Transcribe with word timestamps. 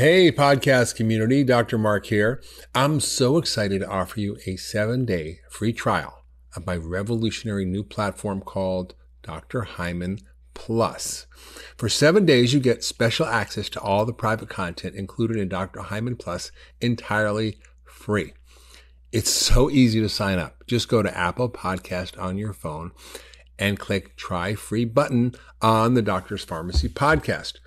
Hey, 0.00 0.32
podcast 0.32 0.94
community, 0.94 1.44
Dr. 1.44 1.76
Mark 1.76 2.06
here. 2.06 2.42
I'm 2.74 3.00
so 3.00 3.36
excited 3.36 3.80
to 3.80 3.86
offer 3.86 4.18
you 4.18 4.38
a 4.46 4.56
seven 4.56 5.04
day 5.04 5.40
free 5.50 5.74
trial 5.74 6.24
of 6.56 6.66
my 6.66 6.74
revolutionary 6.74 7.66
new 7.66 7.84
platform 7.84 8.40
called 8.40 8.94
Dr. 9.22 9.60
Hyman 9.60 10.20
Plus. 10.54 11.26
For 11.76 11.90
seven 11.90 12.24
days, 12.24 12.54
you 12.54 12.60
get 12.60 12.82
special 12.82 13.26
access 13.26 13.68
to 13.68 13.80
all 13.82 14.06
the 14.06 14.14
private 14.14 14.48
content 14.48 14.94
included 14.94 15.36
in 15.36 15.50
Dr. 15.50 15.80
Hyman 15.80 16.16
Plus 16.16 16.50
entirely 16.80 17.58
free. 17.84 18.32
It's 19.12 19.28
so 19.28 19.68
easy 19.68 20.00
to 20.00 20.08
sign 20.08 20.38
up. 20.38 20.64
Just 20.66 20.88
go 20.88 21.02
to 21.02 21.14
Apple 21.14 21.50
Podcast 21.50 22.18
on 22.18 22.38
your 22.38 22.54
phone 22.54 22.92
and 23.58 23.78
click 23.78 24.16
try 24.16 24.54
free 24.54 24.86
button 24.86 25.34
on 25.60 25.92
the 25.92 26.00
Doctor's 26.00 26.46
Farmacy 26.46 26.88
podcast. 26.88 27.58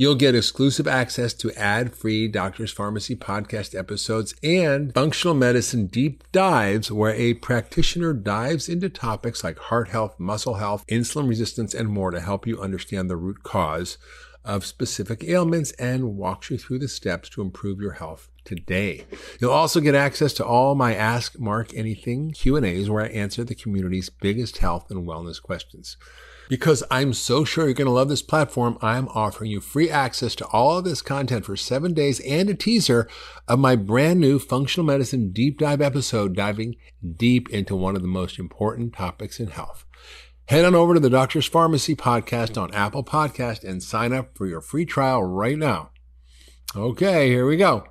You'll 0.00 0.14
get 0.14 0.36
exclusive 0.36 0.86
access 0.86 1.34
to 1.34 1.50
ad 1.54 1.92
free 1.92 2.28
Doctor's 2.28 2.72
Farmacy 2.72 3.18
podcast 3.18 3.76
episodes 3.76 4.32
and 4.44 4.94
functional 4.94 5.34
medicine 5.34 5.88
deep 5.88 6.22
dives 6.30 6.92
where 6.92 7.12
a 7.14 7.34
practitioner 7.34 8.12
dives 8.12 8.68
into 8.68 8.90
topics 8.90 9.42
like 9.42 9.58
heart 9.58 9.88
health, 9.88 10.14
muscle 10.20 10.54
health, 10.54 10.86
insulin 10.86 11.28
resistance, 11.28 11.74
and 11.74 11.88
more 11.88 12.12
to 12.12 12.20
help 12.20 12.46
you 12.46 12.60
understand 12.60 13.10
the 13.10 13.16
root 13.16 13.42
cause 13.42 13.98
of 14.44 14.64
specific 14.64 15.24
ailments 15.24 15.72
and 15.72 16.16
walks 16.16 16.48
you 16.48 16.58
through 16.58 16.78
the 16.78 16.86
steps 16.86 17.28
to 17.30 17.42
improve 17.42 17.80
your 17.80 17.94
health 17.94 18.28
today. 18.44 19.04
You'll 19.40 19.50
also 19.50 19.80
get 19.80 19.96
access 19.96 20.32
to 20.34 20.44
all 20.44 20.76
my 20.76 20.94
Ask 20.94 21.40
Mark 21.40 21.74
Anything 21.74 22.30
Q&As 22.30 22.88
where 22.88 23.04
I 23.04 23.08
answer 23.08 23.42
the 23.42 23.56
community's 23.56 24.10
biggest 24.10 24.58
health 24.58 24.92
and 24.92 25.08
wellness 25.08 25.42
questions. 25.42 25.96
Because 26.48 26.82
I'm 26.90 27.12
so 27.12 27.44
sure 27.44 27.66
you're 27.66 27.74
going 27.74 27.86
to 27.86 27.92
love 27.92 28.08
this 28.08 28.22
platform, 28.22 28.78
I'm 28.80 29.08
offering 29.08 29.50
you 29.50 29.60
free 29.60 29.90
access 29.90 30.34
to 30.36 30.46
all 30.46 30.78
of 30.78 30.84
this 30.84 31.02
content 31.02 31.44
for 31.44 31.56
seven 31.56 31.92
days 31.92 32.20
and 32.20 32.48
a 32.48 32.54
teaser 32.54 33.06
of 33.46 33.58
my 33.58 33.76
brand 33.76 34.18
new 34.18 34.38
functional 34.38 34.86
medicine 34.86 35.30
deep 35.30 35.58
dive 35.58 35.82
episode 35.82 36.34
diving 36.34 36.76
deep 37.16 37.50
into 37.50 37.76
one 37.76 37.96
of 37.96 38.02
the 38.02 38.08
most 38.08 38.38
important 38.38 38.94
topics 38.94 39.38
in 39.38 39.48
health. 39.48 39.84
Head 40.46 40.64
on 40.64 40.74
over 40.74 40.94
to 40.94 41.00
the 41.00 41.10
Doctor's 41.10 41.48
Farmacy 41.48 41.94
podcast 41.94 42.60
on 42.60 42.72
Apple 42.72 43.04
Podcast 43.04 43.62
and 43.62 43.82
sign 43.82 44.14
up 44.14 44.34
for 44.34 44.46
your 44.46 44.62
free 44.62 44.86
trial 44.86 45.22
right 45.22 45.58
now. 45.58 45.90
Okay, 46.74 47.28
here 47.28 47.46
we 47.46 47.58
go. 47.58 47.84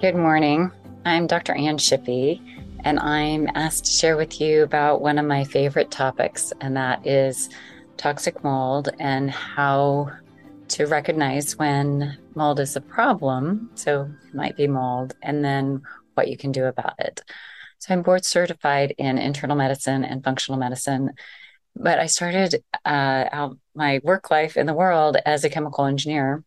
Good 0.00 0.16
morning. 0.16 0.72
I'm 1.04 1.28
Dr. 1.28 1.54
Ann 1.54 1.78
Shippy 1.78 2.40
and 2.84 2.98
I'm 2.98 3.48
asked 3.54 3.84
to 3.86 3.90
share 3.90 4.16
with 4.16 4.40
you 4.40 4.62
about 4.62 5.00
one 5.00 5.18
of 5.18 5.26
my 5.26 5.44
favorite 5.44 5.90
topics, 5.90 6.52
and 6.60 6.76
that 6.76 7.06
is 7.06 7.48
toxic 7.96 8.42
mold 8.42 8.88
and 8.98 9.30
how 9.30 10.10
to 10.68 10.86
recognize 10.86 11.58
when 11.58 12.18
mold 12.34 12.60
is 12.60 12.76
a 12.76 12.80
problem. 12.80 13.70
So, 13.74 14.10
it 14.28 14.34
might 14.34 14.56
be 14.56 14.66
mold, 14.66 15.14
and 15.22 15.44
then 15.44 15.82
what 16.14 16.28
you 16.28 16.36
can 16.36 16.52
do 16.52 16.64
about 16.64 16.94
it. 16.98 17.20
So, 17.78 17.94
I'm 17.94 18.02
board 18.02 18.24
certified 18.24 18.94
in 18.98 19.18
internal 19.18 19.56
medicine 19.56 20.04
and 20.04 20.24
functional 20.24 20.58
medicine, 20.58 21.12
but 21.76 21.98
I 21.98 22.06
started 22.06 22.62
uh, 22.84 23.24
out 23.32 23.58
my 23.74 24.00
work 24.02 24.30
life 24.30 24.56
in 24.56 24.66
the 24.66 24.74
world 24.74 25.16
as 25.26 25.44
a 25.44 25.50
chemical 25.50 25.84
engineer 25.84 26.44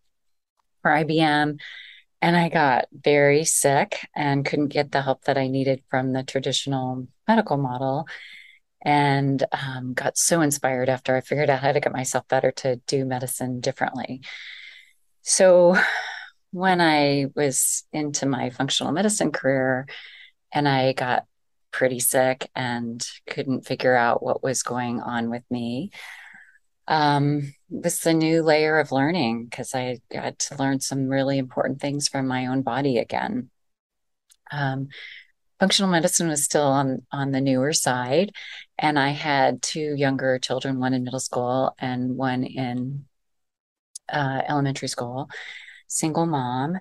for 0.81 0.91
IBM 0.91 1.59
and 2.23 2.37
I 2.37 2.47
got 2.47 2.85
very 2.93 3.43
sick 3.43 4.07
and 4.15 4.45
couldn't 4.45 4.69
get 4.69 4.93
the 4.93 5.01
help 5.01 5.25
that 5.25 5.37
I 5.37 5.49
needed 5.49 5.83
from 5.89 6.13
the 6.13 6.23
traditional 6.23 7.05
medical 7.27 7.57
model. 7.57 8.07
And 8.81 9.43
um, 9.51 9.93
got 9.93 10.17
so 10.17 10.39
inspired 10.39 10.87
after 10.87 11.17
I 11.17 11.19
figured 11.21 11.49
out 11.49 11.59
how 11.59 11.73
to 11.73 11.81
get 11.81 11.91
myself 11.91 12.25
better 12.29 12.51
to 12.51 12.77
do 12.87 13.03
medicine 13.03 13.59
differently. 13.59 14.21
So, 15.21 15.75
when 16.51 16.79
I 16.79 17.25
was 17.35 17.83
into 17.91 18.25
my 18.25 18.51
functional 18.51 18.93
medicine 18.93 19.33
career 19.33 19.85
and 20.53 20.65
I 20.65 20.93
got 20.93 21.25
pretty 21.71 21.99
sick 21.99 22.49
and 22.55 23.05
couldn't 23.27 23.65
figure 23.65 23.95
out 23.95 24.23
what 24.23 24.43
was 24.43 24.63
going 24.63 25.01
on 25.01 25.29
with 25.29 25.43
me, 25.49 25.91
um, 26.87 27.53
was 27.69 27.99
the 27.99 28.13
new 28.13 28.43
layer 28.43 28.79
of 28.79 28.91
learning 28.91 29.45
because 29.45 29.73
I 29.73 29.99
got 30.11 30.39
to 30.39 30.57
learn 30.57 30.79
some 30.79 31.07
really 31.07 31.37
important 31.37 31.79
things 31.79 32.07
from 32.07 32.27
my 32.27 32.47
own 32.47 32.61
body 32.61 32.97
again. 32.97 33.49
Um, 34.51 34.89
functional 35.59 35.91
medicine 35.91 36.27
was 36.27 36.43
still 36.43 36.67
on 36.67 37.05
on 37.11 37.31
the 37.31 37.41
newer 37.41 37.73
side, 37.73 38.31
and 38.77 38.99
I 38.99 39.09
had 39.09 39.61
two 39.61 39.95
younger 39.95 40.39
children, 40.39 40.79
one 40.79 40.93
in 40.93 41.03
middle 41.03 41.19
school 41.19 41.73
and 41.79 42.17
one 42.17 42.43
in 42.43 43.05
uh, 44.11 44.41
elementary 44.47 44.89
school. 44.89 45.29
Single 45.87 46.25
mom, 46.25 46.79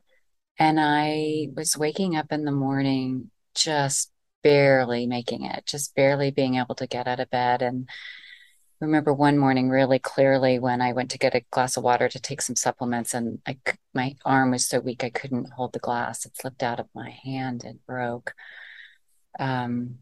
and 0.58 0.80
I 0.80 1.48
was 1.54 1.76
waking 1.76 2.16
up 2.16 2.32
in 2.32 2.44
the 2.44 2.52
morning 2.52 3.30
just 3.54 4.10
barely 4.42 5.06
making 5.06 5.44
it, 5.44 5.64
just 5.66 5.94
barely 5.94 6.30
being 6.30 6.56
able 6.56 6.74
to 6.76 6.86
get 6.86 7.06
out 7.06 7.20
of 7.20 7.30
bed 7.30 7.62
and 7.62 7.88
remember 8.82 9.14
one 9.14 9.38
morning 9.38 9.70
really 9.70 9.98
clearly 9.98 10.58
when 10.58 10.80
I 10.80 10.92
went 10.92 11.12
to 11.12 11.18
get 11.18 11.34
a 11.34 11.44
glass 11.50 11.76
of 11.76 11.84
water 11.84 12.08
to 12.08 12.20
take 12.20 12.42
some 12.42 12.56
supplements, 12.56 13.14
and 13.14 13.38
I, 13.46 13.56
my 13.94 14.16
arm 14.24 14.50
was 14.50 14.66
so 14.66 14.80
weak 14.80 15.04
I 15.04 15.10
couldn't 15.10 15.52
hold 15.52 15.72
the 15.72 15.78
glass. 15.78 16.26
It 16.26 16.36
slipped 16.36 16.62
out 16.62 16.80
of 16.80 16.88
my 16.94 17.10
hand 17.10 17.62
and 17.64 17.84
broke. 17.86 18.34
Um, 19.38 19.98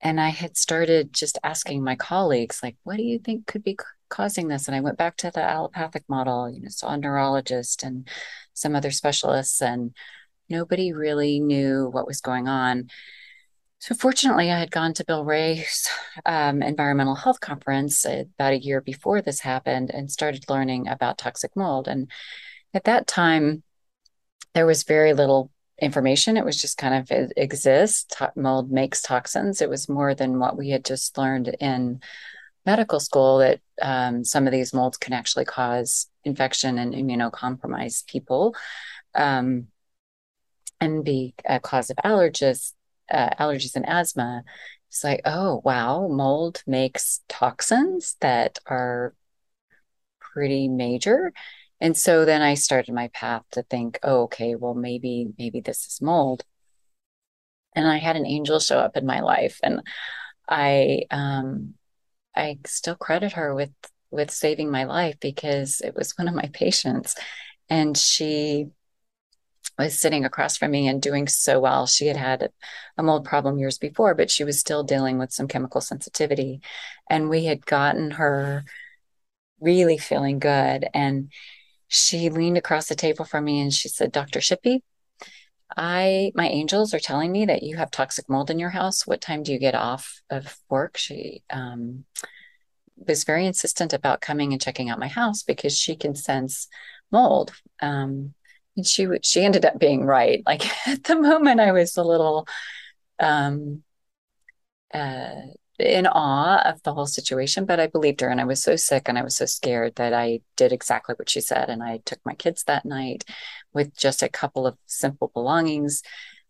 and 0.00 0.20
I 0.20 0.28
had 0.28 0.56
started 0.56 1.12
just 1.12 1.38
asking 1.42 1.82
my 1.82 1.96
colleagues, 1.96 2.60
like, 2.62 2.76
what 2.84 2.96
do 2.96 3.02
you 3.02 3.18
think 3.18 3.46
could 3.46 3.64
be 3.64 3.76
causing 4.08 4.48
this? 4.48 4.68
And 4.68 4.76
I 4.76 4.80
went 4.80 4.98
back 4.98 5.16
to 5.18 5.30
the 5.30 5.42
allopathic 5.42 6.04
model, 6.08 6.48
you 6.48 6.60
know, 6.60 6.68
saw 6.68 6.92
a 6.92 6.96
neurologist 6.96 7.82
and 7.82 8.08
some 8.52 8.76
other 8.76 8.92
specialists, 8.92 9.60
and 9.60 9.94
nobody 10.48 10.92
really 10.92 11.40
knew 11.40 11.88
what 11.90 12.06
was 12.06 12.20
going 12.20 12.46
on. 12.46 12.90
So, 13.84 13.94
fortunately, 13.94 14.50
I 14.50 14.58
had 14.58 14.70
gone 14.70 14.94
to 14.94 15.04
Bill 15.04 15.26
Rea's 15.26 15.90
um, 16.24 16.62
environmental 16.62 17.14
health 17.14 17.40
conference 17.40 18.06
about 18.06 18.54
a 18.54 18.58
year 18.58 18.80
before 18.80 19.20
this 19.20 19.40
happened 19.40 19.90
and 19.90 20.10
started 20.10 20.48
learning 20.48 20.88
about 20.88 21.18
toxic 21.18 21.54
mold. 21.54 21.86
And 21.86 22.10
at 22.72 22.84
that 22.84 23.06
time, 23.06 23.62
there 24.54 24.64
was 24.64 24.84
very 24.84 25.12
little 25.12 25.50
information. 25.78 26.38
It 26.38 26.46
was 26.46 26.58
just 26.58 26.78
kind 26.78 26.94
of 26.94 27.10
it 27.10 27.34
exists. 27.36 28.06
To- 28.16 28.32
mold 28.36 28.72
makes 28.72 29.02
toxins. 29.02 29.60
It 29.60 29.68
was 29.68 29.86
more 29.86 30.14
than 30.14 30.38
what 30.38 30.56
we 30.56 30.70
had 30.70 30.86
just 30.86 31.18
learned 31.18 31.54
in 31.60 32.00
medical 32.64 33.00
school 33.00 33.36
that 33.40 33.60
um, 33.82 34.24
some 34.24 34.46
of 34.46 34.52
these 34.52 34.72
molds 34.72 34.96
can 34.96 35.12
actually 35.12 35.44
cause 35.44 36.08
infection 36.24 36.78
and 36.78 36.94
immunocompromised 36.94 38.06
people 38.06 38.54
um, 39.14 39.66
and 40.80 41.04
be 41.04 41.34
a 41.44 41.60
cause 41.60 41.90
of 41.90 41.98
allergies 41.98 42.72
uh, 43.10 43.30
allergies 43.40 43.76
and 43.76 43.88
asthma, 43.88 44.44
it's 44.88 45.04
like, 45.04 45.22
oh, 45.24 45.60
wow, 45.64 46.08
mold 46.08 46.62
makes 46.66 47.20
toxins 47.28 48.16
that 48.20 48.58
are 48.66 49.14
pretty 50.20 50.68
major. 50.68 51.32
And 51.80 51.96
so 51.96 52.24
then 52.24 52.42
I 52.42 52.54
started 52.54 52.94
my 52.94 53.08
path 53.08 53.42
to 53.52 53.62
think, 53.64 53.98
oh, 54.02 54.22
okay, 54.22 54.54
well, 54.54 54.74
maybe, 54.74 55.28
maybe 55.38 55.60
this 55.60 55.86
is 55.86 56.00
mold. 56.00 56.44
And 57.74 57.86
I 57.86 57.98
had 57.98 58.16
an 58.16 58.26
angel 58.26 58.60
show 58.60 58.78
up 58.78 58.96
in 58.96 59.04
my 59.04 59.20
life 59.20 59.58
and 59.62 59.80
I, 60.48 61.02
um, 61.10 61.74
I 62.36 62.58
still 62.64 62.94
credit 62.94 63.32
her 63.32 63.54
with, 63.54 63.72
with 64.10 64.30
saving 64.30 64.70
my 64.70 64.84
life 64.84 65.16
because 65.20 65.80
it 65.80 65.96
was 65.96 66.16
one 66.16 66.28
of 66.28 66.34
my 66.34 66.48
patients 66.52 67.16
and 67.68 67.96
she 67.96 68.68
was 69.78 69.98
sitting 69.98 70.24
across 70.24 70.56
from 70.56 70.70
me 70.70 70.88
and 70.88 71.02
doing 71.02 71.26
so 71.26 71.60
well. 71.60 71.86
She 71.86 72.06
had 72.06 72.16
had 72.16 72.50
a 72.96 73.02
mold 73.02 73.24
problem 73.24 73.58
years 73.58 73.78
before, 73.78 74.14
but 74.14 74.30
she 74.30 74.44
was 74.44 74.60
still 74.60 74.84
dealing 74.84 75.18
with 75.18 75.32
some 75.32 75.48
chemical 75.48 75.80
sensitivity. 75.80 76.60
And 77.10 77.28
we 77.28 77.44
had 77.44 77.66
gotten 77.66 78.12
her 78.12 78.64
really 79.60 79.98
feeling 79.98 80.38
good. 80.38 80.86
And 80.94 81.32
she 81.88 82.30
leaned 82.30 82.58
across 82.58 82.88
the 82.88 82.94
table 82.94 83.24
from 83.24 83.44
me 83.44 83.60
and 83.60 83.72
she 83.72 83.88
said, 83.88 84.12
Dr. 84.12 84.40
Shippy, 84.40 84.80
I 85.76 86.32
my 86.34 86.48
angels 86.48 86.94
are 86.94 87.00
telling 87.00 87.32
me 87.32 87.46
that 87.46 87.62
you 87.62 87.76
have 87.76 87.90
toxic 87.90 88.28
mold 88.28 88.50
in 88.50 88.58
your 88.58 88.70
house. 88.70 89.06
What 89.06 89.20
time 89.20 89.42
do 89.42 89.52
you 89.52 89.58
get 89.58 89.74
off 89.74 90.20
of 90.30 90.56
work? 90.68 90.96
She 90.96 91.42
um, 91.50 92.04
was 92.96 93.24
very 93.24 93.46
insistent 93.46 93.92
about 93.92 94.20
coming 94.20 94.52
and 94.52 94.62
checking 94.62 94.88
out 94.88 94.98
my 94.98 95.08
house 95.08 95.42
because 95.42 95.76
she 95.76 95.96
can 95.96 96.14
sense 96.14 96.68
mold. 97.10 97.52
Um, 97.80 98.34
and 98.76 98.86
she 98.86 99.06
she 99.22 99.44
ended 99.44 99.64
up 99.64 99.78
being 99.78 100.04
right 100.04 100.42
like 100.46 100.64
at 100.88 101.04
the 101.04 101.16
moment 101.16 101.60
i 101.60 101.72
was 101.72 101.96
a 101.96 102.02
little 102.02 102.46
um 103.20 103.82
uh 104.92 105.32
in 105.78 106.06
awe 106.06 106.62
of 106.68 106.80
the 106.84 106.94
whole 106.94 107.06
situation 107.06 107.64
but 107.64 107.80
i 107.80 107.86
believed 107.86 108.20
her 108.20 108.28
and 108.28 108.40
i 108.40 108.44
was 108.44 108.62
so 108.62 108.76
sick 108.76 109.08
and 109.08 109.18
i 109.18 109.22
was 109.22 109.36
so 109.36 109.44
scared 109.44 109.94
that 109.96 110.12
i 110.12 110.40
did 110.56 110.72
exactly 110.72 111.14
what 111.18 111.28
she 111.28 111.40
said 111.40 111.68
and 111.68 111.82
i 111.82 111.98
took 112.04 112.20
my 112.24 112.34
kids 112.34 112.62
that 112.64 112.84
night 112.84 113.24
with 113.72 113.96
just 113.96 114.22
a 114.22 114.28
couple 114.28 114.66
of 114.66 114.76
simple 114.86 115.30
belongings 115.34 116.02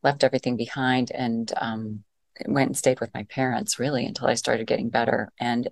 left 0.02 0.22
everything 0.22 0.56
behind 0.56 1.10
and 1.10 1.54
um, 1.56 2.04
went 2.46 2.68
and 2.68 2.76
stayed 2.76 3.00
with 3.00 3.14
my 3.14 3.22
parents 3.24 3.78
really 3.78 4.04
until 4.04 4.26
i 4.26 4.34
started 4.34 4.66
getting 4.66 4.90
better 4.90 5.32
and 5.40 5.68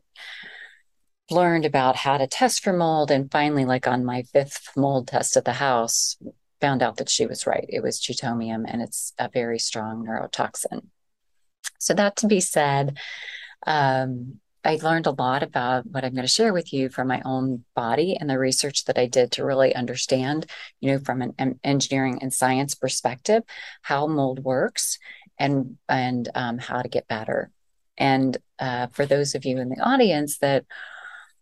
learned 1.32 1.64
about 1.64 1.96
how 1.96 2.18
to 2.18 2.26
test 2.26 2.62
for 2.62 2.72
mold. 2.72 3.10
And 3.10 3.30
finally, 3.30 3.64
like 3.64 3.86
on 3.88 4.04
my 4.04 4.22
fifth 4.22 4.68
mold 4.76 5.08
test 5.08 5.36
at 5.36 5.44
the 5.44 5.54
house, 5.54 6.16
found 6.62 6.82
out 6.82 6.96
that 6.96 7.10
she 7.10 7.26
was 7.26 7.46
right. 7.46 7.66
It 7.68 7.82
was 7.82 8.00
Chaetomium, 8.00 8.64
and 8.66 8.80
it's 8.80 9.12
a 9.18 9.28
very 9.28 9.58
strong 9.58 10.06
neurotoxin. 10.06 10.86
So, 11.78 11.92
that 11.94 12.16
to 12.16 12.28
be 12.28 12.40
said, 12.40 12.96
um, 13.66 14.40
I 14.64 14.76
learned 14.76 15.06
a 15.06 15.10
lot 15.10 15.42
about 15.42 15.86
what 15.86 16.04
I'm 16.04 16.14
going 16.14 16.22
to 16.22 16.28
share 16.28 16.52
with 16.52 16.72
you 16.72 16.88
from 16.88 17.08
my 17.08 17.20
own 17.24 17.64
body 17.74 18.16
and 18.18 18.30
the 18.30 18.38
research 18.38 18.84
that 18.84 18.96
I 18.96 19.06
did 19.06 19.32
to 19.32 19.44
really 19.44 19.74
understand, 19.74 20.46
you 20.80 20.92
know, 20.92 20.98
from 21.00 21.20
an 21.20 21.58
engineering 21.64 22.20
and 22.22 22.32
science 22.32 22.76
perspective, 22.76 23.42
how 23.82 24.06
mold 24.06 24.38
works 24.44 24.98
and 25.38 25.78
and 25.88 26.28
um, 26.34 26.58
how 26.58 26.80
to 26.80 26.88
get 26.88 27.08
better. 27.08 27.50
And 27.98 28.36
uh, 28.58 28.86
for 28.92 29.04
those 29.04 29.34
of 29.34 29.44
you 29.44 29.58
in 29.58 29.68
the 29.68 29.80
audience 29.80 30.38
that 30.38 30.64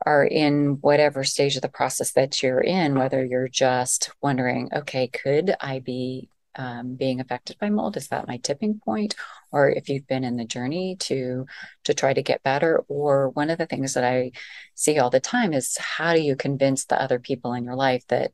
are 0.06 0.24
in 0.24 0.78
whatever 0.80 1.24
stage 1.24 1.56
of 1.56 1.62
the 1.62 1.68
process 1.68 2.12
that 2.12 2.42
you're 2.42 2.60
in, 2.60 2.98
whether 2.98 3.24
you're 3.24 3.48
just 3.48 4.10
wondering, 4.22 4.70
okay, 4.74 5.08
could 5.08 5.54
I 5.60 5.80
be 5.80 6.30
um, 6.56 6.96
being 6.96 7.20
affected 7.20 7.58
by 7.58 7.70
mold? 7.70 7.96
Is 7.96 8.08
that 8.08 8.26
my 8.26 8.38
tipping 8.38 8.80
point? 8.84 9.14
Or 9.52 9.70
if 9.70 9.88
you've 9.88 10.06
been 10.06 10.24
in 10.24 10.36
the 10.36 10.44
journey 10.44 10.96
to 11.00 11.46
to 11.84 11.94
try 11.94 12.12
to 12.12 12.22
get 12.22 12.42
better, 12.42 12.84
or 12.88 13.30
one 13.30 13.50
of 13.50 13.58
the 13.58 13.66
things 13.66 13.94
that 13.94 14.04
I 14.04 14.32
see 14.74 14.98
all 14.98 15.10
the 15.10 15.20
time 15.20 15.52
is 15.52 15.76
how 15.78 16.14
do 16.14 16.20
you 16.20 16.36
convince 16.36 16.84
the 16.84 17.00
other 17.00 17.18
people 17.18 17.52
in 17.54 17.64
your 17.64 17.76
life 17.76 18.06
that 18.08 18.32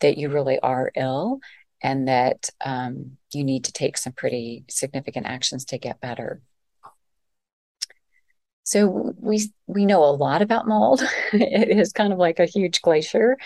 that 0.00 0.18
you 0.18 0.28
really 0.28 0.58
are 0.60 0.92
ill 0.94 1.40
and 1.82 2.08
that 2.08 2.50
um, 2.64 3.16
you 3.32 3.44
need 3.44 3.64
to 3.64 3.72
take 3.72 3.96
some 3.96 4.12
pretty 4.12 4.64
significant 4.68 5.26
actions 5.26 5.66
to 5.66 5.78
get 5.78 6.00
better. 6.00 6.40
So 8.66 9.14
we 9.20 9.48
we 9.68 9.86
know 9.86 10.02
a 10.02 10.10
lot 10.10 10.42
about 10.42 10.66
mold. 10.66 11.00
it 11.32 11.68
is 11.68 11.92
kind 11.92 12.12
of 12.12 12.18
like 12.18 12.40
a 12.40 12.46
huge 12.46 12.82
glacier, 12.82 13.38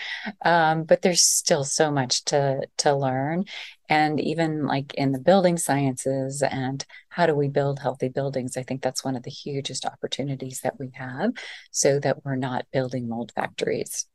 um, 0.43 0.83
but 0.83 1.03
there's 1.03 1.21
still 1.21 1.63
so 1.63 1.91
much 1.91 2.25
to 2.25 2.67
to 2.77 2.95
learn. 2.95 3.45
And 3.87 4.19
even 4.19 4.65
like 4.65 4.95
in 4.95 5.11
the 5.11 5.19
building 5.19 5.57
sciences 5.57 6.41
and 6.41 6.83
how 7.09 7.27
do 7.27 7.35
we 7.35 7.49
build 7.49 7.77
healthy 7.77 8.09
buildings, 8.09 8.57
I 8.57 8.63
think 8.63 8.81
that's 8.81 9.05
one 9.05 9.15
of 9.15 9.21
the 9.21 9.29
hugest 9.29 9.85
opportunities 9.85 10.61
that 10.61 10.79
we 10.79 10.89
have, 10.95 11.33
so 11.69 11.99
that 11.99 12.25
we're 12.25 12.35
not 12.35 12.65
building 12.73 13.07
mold 13.07 13.31
factories. 13.35 14.07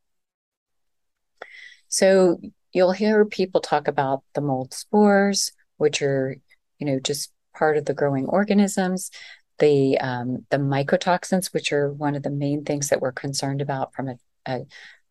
So 1.86 2.40
you'll 2.72 2.90
hear 2.90 3.24
people 3.24 3.60
talk 3.60 3.86
about 3.86 4.24
the 4.34 4.40
mold 4.40 4.74
spores, 4.74 5.52
which 5.76 6.02
are 6.02 6.36
you 6.80 6.86
know 6.88 6.98
just 6.98 7.30
part 7.56 7.76
of 7.76 7.84
the 7.84 7.94
growing 7.94 8.26
organisms 8.26 9.12
the 9.58 9.98
um, 9.98 10.46
the 10.50 10.58
mycotoxins, 10.58 11.52
which 11.52 11.72
are 11.72 11.92
one 11.92 12.14
of 12.14 12.22
the 12.22 12.30
main 12.30 12.64
things 12.64 12.88
that 12.88 13.00
we're 13.00 13.12
concerned 13.12 13.62
about 13.62 13.94
from 13.94 14.08
a, 14.08 14.16
a 14.46 14.66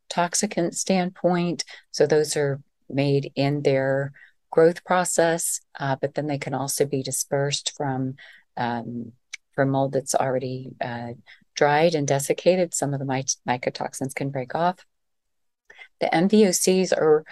toxicant 0.09 0.75
standpoint. 0.75 1.63
So 1.91 2.05
those 2.05 2.37
are 2.37 2.61
made 2.89 3.31
in 3.35 3.61
their 3.63 4.13
growth 4.51 4.83
process, 4.83 5.61
uh, 5.79 5.95
but 5.99 6.13
then 6.13 6.27
they 6.27 6.37
can 6.37 6.53
also 6.53 6.85
be 6.85 7.03
dispersed 7.03 7.75
from 7.75 8.15
um, 8.57 9.11
from 9.53 9.69
mold 9.69 9.93
that's 9.93 10.15
already 10.15 10.73
uh, 10.81 11.13
dried 11.55 11.95
and 11.95 12.07
desiccated. 12.07 12.73
Some 12.73 12.93
of 12.93 12.99
the 12.99 13.05
my- 13.05 13.23
mycotoxins 13.47 14.13
can 14.13 14.29
break 14.29 14.53
off. 14.53 14.85
The 15.99 16.07
MVOCs 16.07 16.91
are 16.93 17.23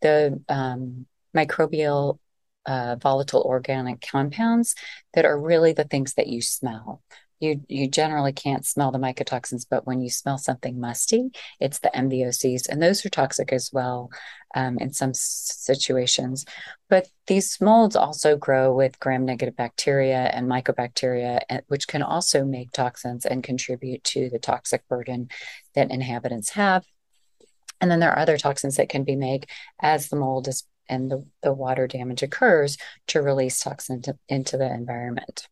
the 0.00 0.40
um, 0.48 1.06
microbial 1.36 2.18
uh, 2.66 2.96
volatile 2.96 3.42
organic 3.42 4.00
compounds 4.00 4.74
that 5.14 5.24
are 5.24 5.38
really 5.38 5.72
the 5.72 5.84
things 5.84 6.14
that 6.14 6.26
you 6.26 6.42
smell. 6.42 7.02
You, 7.40 7.60
you 7.68 7.88
generally 7.88 8.32
can't 8.32 8.64
smell 8.64 8.92
the 8.92 9.00
mycotoxins, 9.00 9.66
but 9.68 9.84
when 9.84 10.00
you 10.00 10.10
smell 10.10 10.38
something 10.38 10.78
musty, 10.78 11.30
it's 11.58 11.80
the 11.80 11.90
MVOCs, 11.92 12.68
and 12.68 12.80
those 12.80 13.04
are 13.04 13.08
toxic 13.10 13.52
as 13.52 13.70
well 13.72 14.10
um, 14.54 14.78
in 14.78 14.92
some 14.92 15.12
situations. 15.12 16.44
But 16.88 17.08
these 17.26 17.60
molds 17.60 17.96
also 17.96 18.36
grow 18.36 18.72
with 18.72 19.00
gram 19.00 19.24
negative 19.24 19.56
bacteria 19.56 20.30
and 20.32 20.48
mycobacteria, 20.48 21.40
which 21.66 21.88
can 21.88 22.02
also 22.02 22.44
make 22.44 22.70
toxins 22.70 23.26
and 23.26 23.42
contribute 23.42 24.04
to 24.04 24.30
the 24.30 24.38
toxic 24.38 24.86
burden 24.86 25.28
that 25.74 25.90
inhabitants 25.90 26.50
have. 26.50 26.84
And 27.80 27.90
then 27.90 27.98
there 27.98 28.12
are 28.12 28.18
other 28.20 28.38
toxins 28.38 28.76
that 28.76 28.88
can 28.88 29.02
be 29.02 29.16
made 29.16 29.46
as 29.80 30.08
the 30.08 30.16
mold 30.16 30.46
is 30.46 30.62
and 30.88 31.10
the, 31.10 31.24
the 31.42 31.52
water 31.52 31.86
damage 31.86 32.22
occurs 32.22 32.76
to 33.08 33.22
release 33.22 33.60
toxins 33.60 34.08
into, 34.08 34.18
into 34.28 34.56
the 34.56 34.72
environment. 34.72 35.48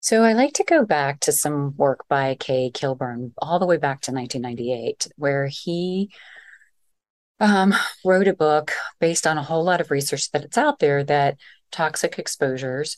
So 0.00 0.22
I 0.22 0.32
like 0.32 0.54
to 0.54 0.64
go 0.64 0.84
back 0.84 1.20
to 1.20 1.32
some 1.32 1.76
work 1.76 2.08
by 2.08 2.34
Kaye 2.34 2.70
Kilburn 2.72 3.34
all 3.38 3.58
the 3.58 3.66
way 3.66 3.76
back 3.76 4.00
to 4.02 4.12
1998, 4.12 5.08
where 5.16 5.46
he 5.46 6.10
um, 7.38 7.74
wrote 8.04 8.28
a 8.28 8.34
book 8.34 8.72
based 8.98 9.26
on 9.26 9.36
a 9.36 9.42
whole 9.42 9.62
lot 9.62 9.80
of 9.80 9.90
research 9.90 10.30
that 10.30 10.44
it's 10.44 10.58
out 10.58 10.78
there 10.78 11.04
that 11.04 11.36
toxic 11.70 12.18
exposures 12.18 12.96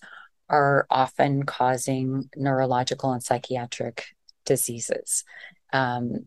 are 0.49 0.87
often 0.91 1.45
causing 1.45 2.29
neurological 2.37 3.13
and 3.13 3.23
psychiatric 3.23 4.07
diseases. 4.45 5.25
Um, 5.73 6.27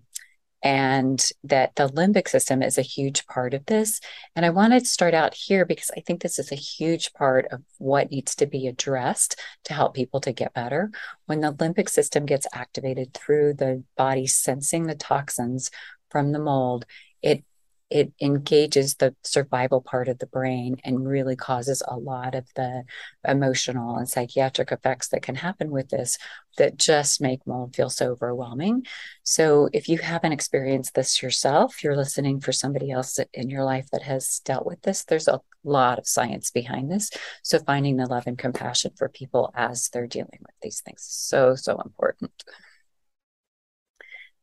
and 0.65 1.23
that 1.44 1.75
the 1.75 1.88
limbic 1.88 2.27
system 2.27 2.63
is 2.63 2.79
a 2.79 2.81
huge 2.81 3.27
part 3.27 3.53
of 3.53 3.67
this. 3.67 4.01
And 4.35 4.44
I 4.44 4.50
wanted 4.50 4.79
to 4.79 4.89
start 4.89 5.13
out 5.13 5.35
here 5.35 5.63
because 5.63 5.91
I 5.95 6.00
think 6.00 6.23
this 6.23 6.39
is 6.39 6.51
a 6.51 6.56
huge 6.56 7.13
part 7.13 7.45
of 7.51 7.62
what 7.77 8.09
needs 8.09 8.33
to 8.38 8.47
be 8.47 8.65
addressed 8.65 9.39
to 9.65 9.75
help 9.75 9.94
people 9.94 10.19
to 10.21 10.33
get 10.33 10.56
better. 10.56 10.89
When 11.27 11.41
the 11.41 11.53
limbic 11.53 11.88
system 11.88 12.25
gets 12.25 12.47
activated 12.51 13.13
through 13.13 13.53
the 13.53 13.83
body 13.95 14.25
sensing 14.25 14.88
the 14.88 14.95
toxins 14.95 15.69
from 16.09 16.31
the 16.31 16.39
mold, 16.39 16.88
it 17.21 17.44
it 17.90 18.12
engages 18.20 18.96
the 18.96 19.16
survival 19.24 19.80
part 19.80 20.08
of 20.08 20.18
the 20.18 20.26
brain 20.26 20.78
and 20.84 21.08
really 21.08 21.36
causes 21.36 21.84
a 21.88 21.96
lot 21.96 22.34
of 22.34 22.46
the 22.56 22.84
emotional 23.28 23.98
and 23.98 24.10
psychiatric 24.10 24.72
effects 24.72 25.10
that 25.10 25.22
can 25.22 25.36
happen 25.36 25.70
with 25.70 25.90
this 25.90 26.18
that 26.58 26.78
just 26.78 27.22
make 27.22 27.46
mold 27.46 27.76
feel 27.76 27.90
so 27.90 28.12
overwhelming. 28.12 28.86
So, 29.24 29.70
if 29.72 29.88
you 29.88 30.00
haven't 30.00 30.32
experienced 30.32 30.96
this 30.96 31.22
yourself, 31.22 31.84
you're 31.84 31.96
listening 31.96 32.40
for 32.40 32.52
somebody 32.52 32.92
else 32.92 33.20
in 33.34 33.50
your 33.50 33.64
life 33.64 33.90
that 33.92 34.04
has 34.04 34.40
dealt 34.40 34.66
with 34.66 34.82
this. 34.82 35.04
There's 35.04 35.28
a 35.28 35.42
lot 35.64 36.00
of 36.00 36.08
science 36.08 36.50
behind 36.50 36.92
this. 36.92 37.12
So, 37.44 37.60
finding 37.60 37.98
the 37.98 38.08
love 38.08 38.26
and 38.26 38.38
compassion 38.38 38.94
for 38.98 39.10
people 39.10 39.52
as 39.56 39.90
they're 39.90 40.08
dealing 40.08 40.40
with 40.40 40.56
these 40.62 40.82
things 40.82 41.02
is 41.02 41.16
so, 41.16 41.56
so 41.56 41.80
important. 41.82 42.44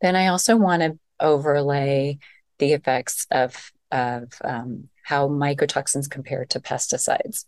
Then 0.01 0.17
I 0.17 0.29
also 0.29 0.57
want 0.57 0.83
to 0.83 0.99
overlay 1.21 2.19
the 2.63 2.75
effects 2.75 3.27
of, 3.33 3.73
of 3.91 4.33
um, 4.45 4.89
how 5.03 5.27
mycotoxins 5.27 6.09
compare 6.09 6.45
to 6.45 6.61
pesticides. 6.61 7.45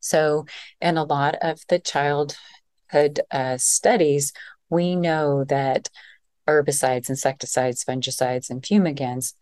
So, 0.00 0.44
in 0.80 0.96
a 0.96 1.04
lot 1.04 1.36
of 1.40 1.60
the 1.68 1.78
childhood 1.78 3.20
uh, 3.30 3.58
studies, 3.58 4.32
we 4.68 4.96
know 4.96 5.44
that 5.44 5.88
herbicides, 6.48 7.10
insecticides, 7.10 7.84
fungicides, 7.84 8.50
and 8.50 8.60
fumigants 8.60 9.34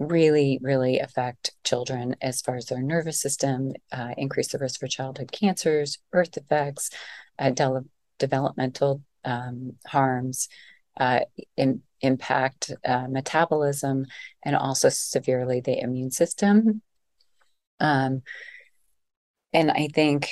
really, 0.00 0.58
really 0.60 0.98
affect 0.98 1.52
children 1.62 2.16
as 2.20 2.40
far 2.40 2.56
as 2.56 2.66
their 2.66 2.82
nervous 2.82 3.20
system, 3.20 3.74
uh, 3.92 4.14
increase 4.16 4.48
the 4.48 4.58
risk 4.58 4.80
for 4.80 4.88
childhood 4.88 5.30
cancers, 5.30 5.98
birth 6.10 6.32
defects, 6.32 6.90
uh, 7.38 7.50
de- 7.50 7.84
developmental 8.18 9.02
um, 9.24 9.76
harms, 9.86 10.48
uh, 10.98 11.20
impact 12.00 12.72
uh, 12.84 13.06
metabolism 13.08 14.06
and 14.44 14.56
also 14.56 14.88
severely 14.88 15.60
the 15.60 15.78
immune 15.78 16.10
system. 16.10 16.82
Um, 17.78 18.22
and 19.52 19.70
I 19.70 19.88
think 19.92 20.30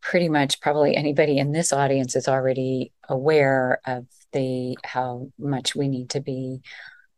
pretty 0.00 0.28
much 0.28 0.60
probably 0.60 0.96
anybody 0.96 1.38
in 1.38 1.52
this 1.52 1.72
audience 1.72 2.16
is 2.16 2.28
already 2.28 2.92
aware 3.08 3.80
of 3.86 4.06
the 4.32 4.76
how 4.84 5.30
much 5.38 5.74
we 5.74 5.88
need 5.88 6.10
to 6.10 6.20
be 6.20 6.60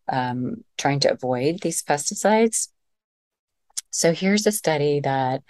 um, 0.08 0.64
trying 0.76 1.00
to 1.00 1.12
avoid 1.12 1.60
these 1.60 1.82
pesticides. 1.82 2.68
So 3.90 4.12
here's 4.12 4.46
a 4.46 4.52
study 4.52 5.00
that 5.00 5.42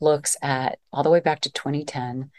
looks 0.00 0.36
at 0.42 0.78
all 0.92 1.02
the 1.02 1.10
way 1.10 1.20
back 1.20 1.40
to 1.42 1.52
2010 1.52 2.30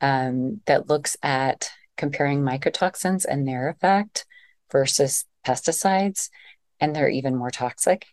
um, 0.00 0.60
that 0.66 0.88
looks 0.88 1.16
at 1.22 1.70
comparing 1.96 2.42
mycotoxins 2.42 3.24
and 3.28 3.46
their 3.46 3.68
effect 3.68 4.24
versus 4.70 5.24
pesticides, 5.46 6.28
and 6.80 6.94
they're 6.94 7.08
even 7.08 7.36
more 7.36 7.50
toxic. 7.50 8.06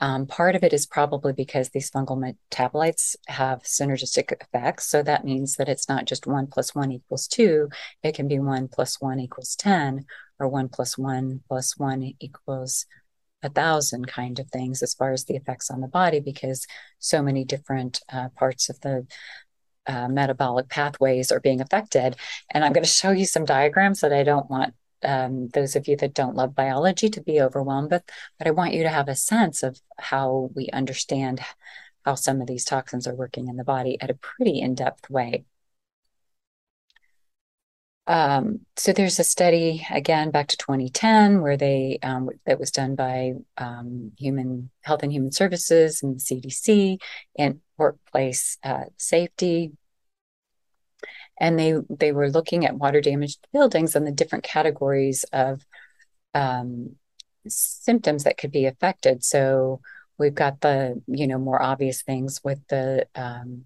Um, 0.00 0.26
part 0.26 0.56
of 0.56 0.64
it 0.64 0.72
is 0.72 0.86
probably 0.86 1.34
because 1.34 1.68
these 1.68 1.90
fungal 1.90 2.18
metabolites 2.50 3.16
have 3.28 3.62
synergistic 3.62 4.32
effects. 4.40 4.86
So 4.86 5.02
that 5.02 5.26
means 5.26 5.56
that 5.56 5.68
it's 5.68 5.90
not 5.90 6.06
just 6.06 6.26
one 6.26 6.46
plus 6.46 6.74
one 6.74 6.90
equals 6.90 7.26
two, 7.26 7.68
it 8.02 8.14
can 8.14 8.26
be 8.26 8.38
one 8.38 8.68
plus 8.68 8.98
one 9.00 9.20
equals 9.20 9.54
10, 9.56 10.06
or 10.38 10.48
one 10.48 10.70
plus 10.70 10.96
one 10.96 11.42
plus 11.46 11.76
one 11.76 12.14
equals 12.18 12.86
a 13.42 13.50
thousand 13.50 14.06
kind 14.06 14.38
of 14.38 14.48
things 14.48 14.82
as 14.82 14.94
far 14.94 15.12
as 15.12 15.24
the 15.24 15.36
effects 15.36 15.70
on 15.70 15.82
the 15.82 15.88
body, 15.88 16.20
because 16.20 16.66
so 16.98 17.22
many 17.22 17.44
different 17.44 18.00
uh, 18.10 18.30
parts 18.30 18.70
of 18.70 18.80
the 18.80 19.06
uh, 19.86 20.08
metabolic 20.08 20.68
pathways 20.68 21.30
are 21.30 21.40
being 21.40 21.60
affected. 21.60 22.16
And 22.50 22.64
I'm 22.64 22.72
going 22.72 22.84
to 22.84 22.90
show 22.90 23.10
you 23.10 23.26
some 23.26 23.44
diagrams 23.44 24.00
that 24.00 24.12
I 24.12 24.22
don't 24.22 24.48
want 24.50 24.74
um, 25.02 25.48
those 25.48 25.76
of 25.76 25.88
you 25.88 25.96
that 25.96 26.14
don't 26.14 26.36
love 26.36 26.54
biology 26.54 27.08
to 27.10 27.20
be 27.20 27.40
overwhelmed 27.40 27.90
with, 27.90 28.02
but 28.38 28.46
I 28.46 28.50
want 28.50 28.74
you 28.74 28.82
to 28.82 28.88
have 28.88 29.08
a 29.08 29.14
sense 29.16 29.62
of 29.62 29.80
how 29.98 30.50
we 30.54 30.68
understand 30.72 31.40
how 32.04 32.14
some 32.14 32.40
of 32.40 32.46
these 32.46 32.64
toxins 32.64 33.06
are 33.06 33.14
working 33.14 33.48
in 33.48 33.56
the 33.56 33.64
body 33.64 34.00
at 34.00 34.10
a 34.10 34.14
pretty 34.14 34.60
in 34.60 34.74
depth 34.74 35.10
way. 35.10 35.44
Um, 38.06 38.60
so 38.76 38.92
there's 38.92 39.20
a 39.20 39.24
study 39.24 39.86
again 39.88 40.32
back 40.32 40.48
to 40.48 40.56
2010 40.56 41.42
where 41.42 41.56
they 41.56 41.98
um, 42.02 42.28
that 42.44 42.58
was 42.58 42.72
done 42.72 42.96
by 42.96 43.34
um, 43.56 44.10
Human 44.18 44.70
Health 44.80 45.04
and 45.04 45.12
Human 45.12 45.30
Services 45.30 46.02
and 46.02 46.16
the 46.16 46.20
CDC 46.20 46.98
and 47.38 47.60
workplace 47.78 48.58
uh, 48.64 48.86
safety 48.96 49.72
and 51.40 51.58
they 51.58 51.74
they 51.88 52.12
were 52.12 52.30
looking 52.30 52.66
at 52.66 52.76
water 52.76 53.00
damaged 53.00 53.46
buildings 53.52 53.96
and 53.96 54.06
the 54.06 54.12
different 54.12 54.44
categories 54.44 55.24
of 55.32 55.64
um, 56.34 56.96
symptoms 57.48 58.24
that 58.24 58.36
could 58.36 58.52
be 58.52 58.66
affected. 58.66 59.24
So 59.24 59.80
we've 60.18 60.34
got 60.34 60.60
the 60.60 61.02
you 61.06 61.26
know 61.26 61.38
more 61.38 61.60
obvious 61.60 62.02
things 62.02 62.40
with 62.44 62.60
the 62.68 63.06
um, 63.14 63.64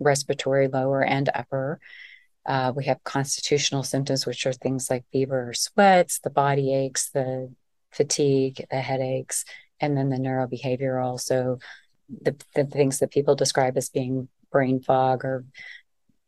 respiratory 0.00 0.68
lower 0.68 1.02
and 1.02 1.30
upper. 1.32 1.80
Uh, 2.44 2.72
we 2.74 2.86
have 2.86 3.04
constitutional 3.04 3.84
symptoms, 3.84 4.26
which 4.26 4.44
are 4.46 4.52
things 4.52 4.90
like 4.90 5.04
fever 5.12 5.50
or 5.50 5.54
sweats, 5.54 6.18
the 6.18 6.30
body 6.30 6.74
aches, 6.74 7.10
the 7.10 7.52
fatigue, 7.92 8.66
the 8.68 8.80
headaches, 8.80 9.44
and 9.78 9.96
then 9.96 10.08
the 10.08 10.16
neurobehavioral. 10.16 11.20
So 11.20 11.60
the, 12.08 12.34
the 12.56 12.64
things 12.64 12.98
that 12.98 13.12
people 13.12 13.36
describe 13.36 13.76
as 13.76 13.90
being 13.90 14.28
brain 14.50 14.80
fog 14.80 15.24
or 15.24 15.44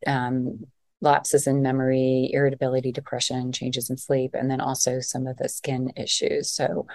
um, 0.07 0.65
lapses 1.01 1.47
in 1.47 1.61
memory, 1.61 2.29
irritability, 2.33 2.91
depression, 2.91 3.51
changes 3.51 3.89
in 3.89 3.97
sleep, 3.97 4.31
and 4.33 4.49
then 4.49 4.61
also 4.61 4.99
some 4.99 5.27
of 5.27 5.37
the 5.37 5.49
skin 5.49 5.91
issues. 5.95 6.51
So 6.51 6.87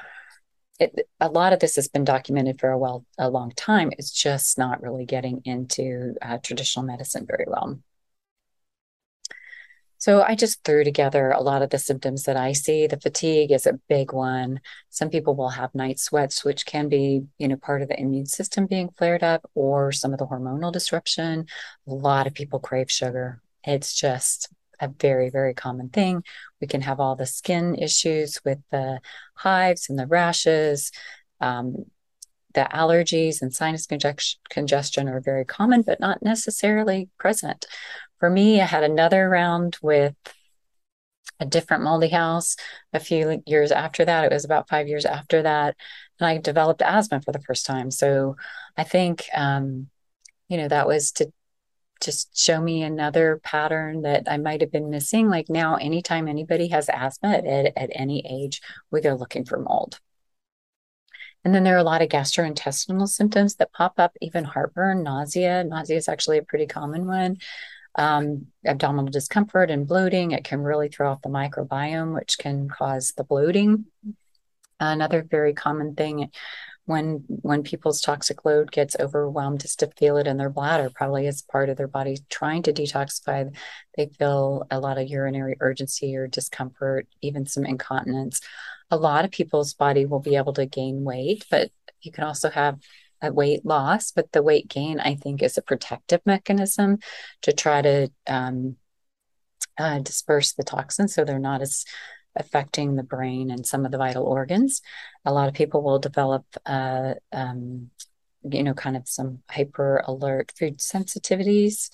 it, 0.79 1.09
a 1.21 1.29
lot 1.29 1.53
of 1.53 1.61
this 1.61 1.77
has 1.77 1.89
been 1.89 2.05
documented 2.05 2.59
for 2.59 2.71
a 2.71 2.79
well 2.79 3.05
a 3.19 3.29
long 3.29 3.53
time. 3.53 3.91
It's 3.99 4.11
just 4.11 4.59
not 4.59 4.83
really 4.83 5.05
getting 5.05 5.43
into 5.45 6.15
uh, 6.23 6.39
traditional 6.39 6.87
medicine 6.87 7.27
very 7.27 7.45
well. 7.47 7.79
So 9.99 10.23
I 10.23 10.35
just 10.35 10.65
threw 10.65 10.83
together 10.83 11.31
a 11.31 11.43
lot 11.43 11.61
of 11.61 11.69
the 11.69 11.79
symptoms 11.79 12.23
that 12.23 12.39
I 12.39 12.53
see. 12.53 12.87
The 12.87 12.99
fatigue 12.99 13.53
is 13.53 13.67
a 13.67 13.79
big 13.87 14.15
one. 14.15 14.61
Some 14.89 15.11
people 15.11 15.37
will 15.37 15.51
have 15.51 15.75
night 15.75 15.99
sweats, 15.99 16.43
which 16.43 16.65
can 16.65 16.89
be, 16.89 17.25
you 17.37 17.49
know, 17.49 17.57
part 17.57 17.83
of 17.83 17.89
the 17.89 18.01
immune 18.01 18.25
system 18.25 18.65
being 18.65 18.89
flared 18.97 19.23
up 19.23 19.51
or 19.55 19.93
some 19.93 20.15
of 20.15 20.19
the 20.19 20.27
hormonal 20.27 20.73
disruption. 20.73 21.45
A 21.87 21.93
lot 21.93 22.27
of 22.27 22.33
people 22.33 22.61
crave 22.61 22.91
sugar. 22.91 23.43
It's 23.65 23.95
just 23.95 24.49
a 24.81 24.89
very, 24.89 25.31
very 25.31 25.55
common 25.55 25.91
thing. 25.91 26.25
We 26.61 26.67
can 26.67 26.81
have 26.81 27.01
all 27.01 27.17
the 27.17 27.27
skin 27.27 27.75
issues 27.75 28.41
with 28.45 28.59
the 28.71 29.01
hives 29.35 29.89
and 29.89 29.99
the 29.99 30.07
rashes. 30.07 30.91
Um, 31.41 31.85
the 32.55 32.69
allergies 32.73 33.43
and 33.43 33.55
sinus 33.55 33.87
congestion 34.49 35.09
are 35.09 35.21
very 35.21 35.45
common, 35.45 35.83
but 35.83 36.01
not 36.01 36.23
necessarily 36.23 37.09
present. 37.19 37.67
For 38.19 38.29
me, 38.29 38.61
I 38.61 38.65
had 38.65 38.83
another 38.83 39.29
round 39.29 39.77
with 39.83 40.15
a 41.39 41.47
different 41.47 41.83
moldy 41.83 42.09
house 42.09 42.57
a 42.93 43.01
few 43.01 43.43
years 43.47 43.73
after 43.73 44.05
that. 44.05 44.25
It 44.25 44.33
was 44.33 44.45
about 44.45 44.69
five 44.69 44.89
years 44.89 45.07
after 45.07 45.43
that. 45.43 45.77
And 46.19 46.27
I 46.27 46.39
developed 46.39 46.83
asthma 46.83 47.23
for 47.23 47.33
the 47.33 47.41
first 47.41 47.67
time. 47.67 47.91
So 47.91 48.37
I 48.77 48.85
think, 48.85 49.27
um, 49.35 49.89
you 50.49 50.57
know, 50.59 50.69
that 50.69 50.87
was 50.87 51.13
to 51.13 51.33
just 52.01 52.37
show 52.37 52.61
me 52.61 52.83
another 52.83 53.41
pattern 53.43 54.03
that 54.03 54.25
I 54.27 54.39
might 54.39 54.61
have 54.61 54.73
been 54.73 54.91
missing. 54.91 55.29
Like 55.29 55.49
now, 55.49 55.77
anytime 55.77 56.29
anybody 56.29 56.69
has 56.69 56.89
asthma 56.89 57.31
at, 57.31 57.73
at 57.77 57.91
any 57.93 58.25
age, 58.29 58.61
we 58.91 59.01
go 59.01 59.15
looking 59.15 59.45
for 59.45 59.59
mold. 59.59 59.99
And 61.45 61.55
then 61.55 61.65
there 61.65 61.75
are 61.75 61.79
a 61.79 61.85
lot 61.85 62.03
of 62.03 62.09
gastrointestinal 62.09 63.09
symptoms 63.09 63.57
that 63.57 63.73
pop 63.73 63.95
up, 63.99 64.13
even 64.21 64.45
heartburn, 64.45 65.03
nausea. 65.03 65.65
Nausea 65.65 65.97
is 65.97 66.09
actually 66.09 66.39
a 66.39 66.43
pretty 66.43 66.67
common 66.67 67.07
one. 67.07 67.39
Um, 67.95 68.47
abdominal 68.65 69.11
discomfort 69.11 69.71
and 69.71 69.87
bloating. 69.87 70.33
It 70.33 70.45
can 70.45 70.61
really 70.61 70.89
throw 70.89 71.11
off 71.11 71.23
the 71.23 71.29
microbiome, 71.29 72.15
which 72.15 72.39
can 72.39 72.69
cause 72.69 73.13
the 73.17 73.25
bloating. 73.25 73.87
Another 74.79 75.23
very 75.23 75.55
common 75.55 75.95
thing 75.95 76.31
when 76.91 77.25
when 77.29 77.63
people's 77.63 78.01
toxic 78.01 78.45
load 78.45 78.73
gets 78.73 78.97
overwhelmed 78.99 79.65
is 79.65 79.77
to 79.77 79.91
feel 79.97 80.17
it 80.17 80.27
in 80.27 80.37
their 80.37 80.51
bladder 80.51 80.91
probably 80.93 81.27
as 81.29 81.43
part 81.43 81.69
of 81.69 81.77
their 81.77 81.89
body 81.89 82.19
trying 82.29 82.63
to 82.63 82.73
detoxify. 82.73 83.55
They 83.97 84.07
feel 84.19 84.67
a 84.71 84.81
lot 84.81 84.99
of 84.99 85.09
urinary 85.09 85.57
urgency 85.61 86.17
or 86.17 86.27
discomfort 86.27 87.07
even 87.23 87.47
some 87.47 87.65
incontinence. 87.65 88.41
A 88.91 88.97
lot 88.97 89.25
of 89.25 89.31
people's 89.31 89.73
body 89.73 90.05
will 90.05 90.19
be 90.19 90.35
able 90.37 90.53
to 90.55 90.67
gain 90.67 91.05
weight 91.05 91.47
but 91.51 91.71
you 92.03 92.11
can 92.11 92.25
also 92.25 92.51
have 92.51 92.79
a 93.23 93.33
weight 93.33 93.65
loss 93.65 94.11
but 94.11 94.33
the 94.33 94.43
weight 94.43 94.67
gain 94.69 94.99
i 94.99 95.15
think 95.15 95.43
is 95.43 95.59
a 95.59 95.63
protective 95.63 96.21
mechanism 96.25 96.99
to 97.43 97.53
try 97.53 97.83
to 97.83 98.11
um, 98.27 98.77
uh, 99.79 99.99
disperse 99.99 100.55
the 100.55 100.65
toxins 100.65 101.15
so 101.15 101.25
they're 101.25 101.39
not 101.39 101.61
as 101.61 101.85
affecting 102.37 102.97
the 102.97 103.03
brain 103.03 103.51
and 103.51 103.67
some 103.67 103.85
of 103.85 103.93
the 103.93 103.99
vital 103.99 104.25
organs. 104.25 104.83
A 105.25 105.33
lot 105.33 105.49
of 105.49 105.55
people 105.55 105.83
will 105.83 105.99
develop, 105.99 106.45
uh, 106.67 107.15
um, 107.33 107.91
you 108.43 108.63
know, 108.63 108.75
kind 108.75 108.97
of 108.97 109.09
some 109.09 109.43
hyper 109.51 110.03
alert 110.07 110.53
food 110.57 110.79
sensitivities. 110.79 111.91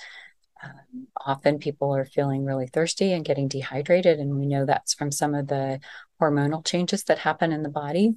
Um, 0.62 1.06
often 1.24 1.58
people 1.58 1.94
are 1.94 2.04
feeling 2.04 2.44
really 2.44 2.66
thirsty 2.66 3.12
and 3.12 3.24
getting 3.24 3.48
dehydrated, 3.48 4.18
and 4.18 4.38
we 4.38 4.46
know 4.46 4.64
that's 4.64 4.94
from 4.94 5.10
some 5.10 5.34
of 5.34 5.48
the 5.48 5.80
hormonal 6.20 6.64
changes 6.64 7.04
that 7.04 7.18
happen 7.18 7.52
in 7.52 7.62
the 7.62 7.68
body. 7.68 8.14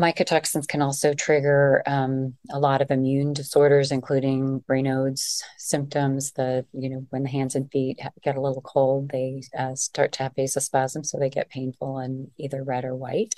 Mycotoxins 0.00 0.66
can 0.66 0.80
also 0.80 1.12
trigger 1.12 1.82
um, 1.86 2.34
a 2.50 2.58
lot 2.58 2.80
of 2.80 2.90
immune 2.90 3.34
disorders, 3.34 3.92
including 3.92 4.64
Raynaud's 4.68 5.44
symptoms. 5.58 6.32
The 6.32 6.64
you 6.72 6.88
know 6.88 7.06
when 7.10 7.24
the 7.24 7.28
hands 7.28 7.54
and 7.54 7.70
feet 7.70 8.00
get 8.22 8.36
a 8.36 8.40
little 8.40 8.62
cold, 8.62 9.10
they 9.10 9.42
uh, 9.56 9.74
start 9.74 10.12
to 10.12 10.24
have 10.24 10.34
vasospasm, 10.34 11.04
so 11.04 11.18
they 11.18 11.30
get 11.30 11.50
painful 11.50 11.98
and 11.98 12.30
either 12.38 12.62
red 12.64 12.84
or 12.84 12.96
white. 12.96 13.34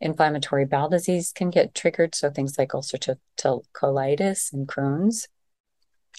Inflammatory 0.00 0.64
bowel 0.64 0.88
disease 0.88 1.30
can 1.32 1.50
get 1.50 1.74
triggered, 1.74 2.14
so 2.14 2.30
things 2.30 2.58
like 2.58 2.70
ulcerative 2.70 3.18
colitis 3.38 4.52
and 4.52 4.66
Crohn's. 4.66 5.28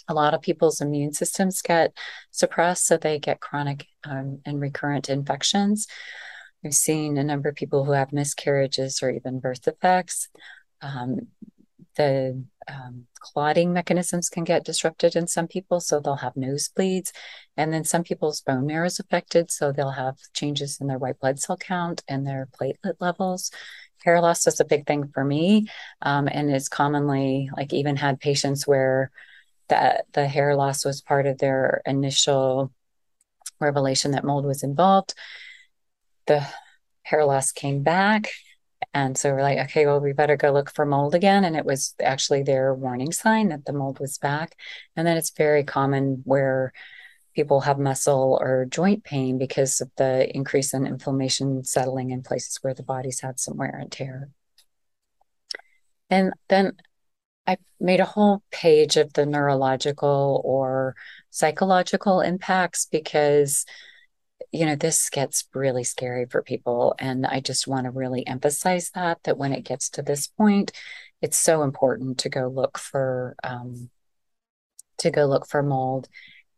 A 0.08 0.14
lot 0.14 0.34
of 0.34 0.42
people's 0.42 0.82
immune 0.82 1.14
systems 1.14 1.62
get 1.62 1.94
suppressed, 2.32 2.86
so 2.86 2.98
they 2.98 3.20
get 3.20 3.42
chronic 3.42 3.88
um, 4.04 4.40
and 4.46 4.62
recurrent 4.62 5.10
infections. 5.10 5.88
We've 6.64 6.74
seen 6.74 7.18
a 7.18 7.24
number 7.24 7.50
of 7.50 7.56
people 7.56 7.84
who 7.84 7.92
have 7.92 8.14
miscarriages 8.14 9.04
or 9.04 9.12
even 9.12 9.40
birth 9.40 9.64
defects. 9.64 10.30
Um, 10.82 11.28
the 11.96 12.44
um, 12.68 13.06
clotting 13.20 13.74
mechanisms 13.74 14.30
can 14.30 14.46
get 14.46 14.64
disrupted 14.64 15.16
in 15.16 15.28
some 15.28 15.48
people, 15.48 15.82
so 15.82 16.00
they'll 16.00 16.16
have 16.16 16.36
nosebleeds. 16.36 17.12
And 17.58 17.74
then 17.74 17.84
some 17.84 18.04
people's 18.04 18.42
bone 18.42 18.66
marrow 18.66 18.86
is 18.86 19.00
affected, 19.00 19.52
so 19.52 19.72
they'll 19.72 19.92
have 19.92 20.18
changes 20.34 20.80
in 20.80 20.88
their 20.88 20.98
white 20.98 21.20
blood 21.20 21.40
cell 21.40 21.58
count 21.58 22.02
and 22.08 22.26
their 22.26 22.48
platelet 22.60 22.96
levels. 23.00 23.52
Hair 24.04 24.22
loss 24.22 24.48
is 24.48 24.60
a 24.60 24.66
big 24.66 24.88
thing 24.88 25.10
for 25.14 25.24
me, 25.24 25.68
um, 26.02 26.28
and 26.32 26.50
it's 26.50 26.70
commonly 26.70 27.50
like 27.56 27.74
even 27.74 27.96
had 27.96 28.20
patients 28.20 28.66
where 28.66 29.12
that 29.70 30.06
the 30.14 30.28
hair 30.28 30.56
loss 30.56 30.84
was 30.84 31.02
part 31.02 31.26
of 31.26 31.38
their 31.38 31.82
initial 31.86 32.72
revelation 33.60 34.12
that 34.12 34.26
mold 34.26 34.46
was 34.46 34.64
involved 34.64 35.14
the 36.28 36.46
hair 37.04 37.26
loss 37.26 37.52
came 37.52 37.84
back. 37.84 38.30
And 38.94 39.18
so 39.18 39.32
we're 39.32 39.42
like, 39.42 39.60
okay, 39.60 39.86
well, 39.86 40.00
we 40.00 40.14
better 40.14 40.36
go 40.36 40.52
look 40.52 40.72
for 40.72 40.86
mold 40.86 41.16
again. 41.16 41.44
And 41.46 41.56
it 41.56 41.66
was 41.66 41.96
actually 42.02 42.44
their 42.44 42.74
warning 42.74 43.12
sign 43.12 43.50
that 43.50 43.66
the 43.66 43.74
mold 43.74 44.00
was 44.00 44.18
back. 44.18 44.56
And 44.96 45.08
then 45.08 45.18
it's 45.18 45.32
very 45.32 45.64
common 45.64 46.22
where 46.26 46.74
people 47.34 47.62
have 47.62 47.80
muscle 47.80 48.38
or 48.40 48.66
joint 48.66 49.04
pain 49.04 49.38
because 49.38 49.82
of 49.82 49.90
the 49.98 50.34
increase 50.36 50.74
in 50.74 50.86
inflammation 50.86 51.64
settling 51.64 52.12
in 52.12 52.22
places 52.22 52.60
where 52.62 52.74
the 52.74 52.84
body's 52.84 53.22
had 53.22 53.40
some 53.40 53.58
wear 53.58 53.76
and 53.76 53.92
tear. 53.92 54.30
And 56.10 56.34
then 56.48 56.74
I 57.48 57.58
made 57.80 58.00
a 58.00 58.06
whole 58.06 58.44
page 58.52 58.98
of 58.98 59.14
the 59.14 59.26
neurological 59.26 60.42
or 60.46 60.96
psychological 61.32 62.22
impacts 62.22 62.86
because 62.86 63.66
you 64.52 64.66
know, 64.66 64.76
this 64.76 65.10
gets 65.10 65.48
really 65.54 65.84
scary 65.84 66.26
for 66.26 66.42
people. 66.42 66.96
And 67.00 67.26
I 67.26 67.40
just 67.40 67.68
want 67.68 67.86
to 67.86 67.92
really 67.92 68.26
emphasize 68.26 68.92
that, 68.92 69.20
that 69.24 69.38
when 69.38 69.52
it 69.52 69.64
gets 69.64 69.90
to 69.92 70.02
this 70.02 70.28
point, 70.28 70.72
it's 71.22 71.38
so 71.38 71.64
important 71.64 72.20
to 72.20 72.30
go 72.30 72.48
look 72.48 72.78
for, 72.78 73.36
um, 73.44 73.90
to 75.00 75.10
go 75.10 75.26
look 75.26 75.48
for 75.48 75.64
mold 75.64 76.08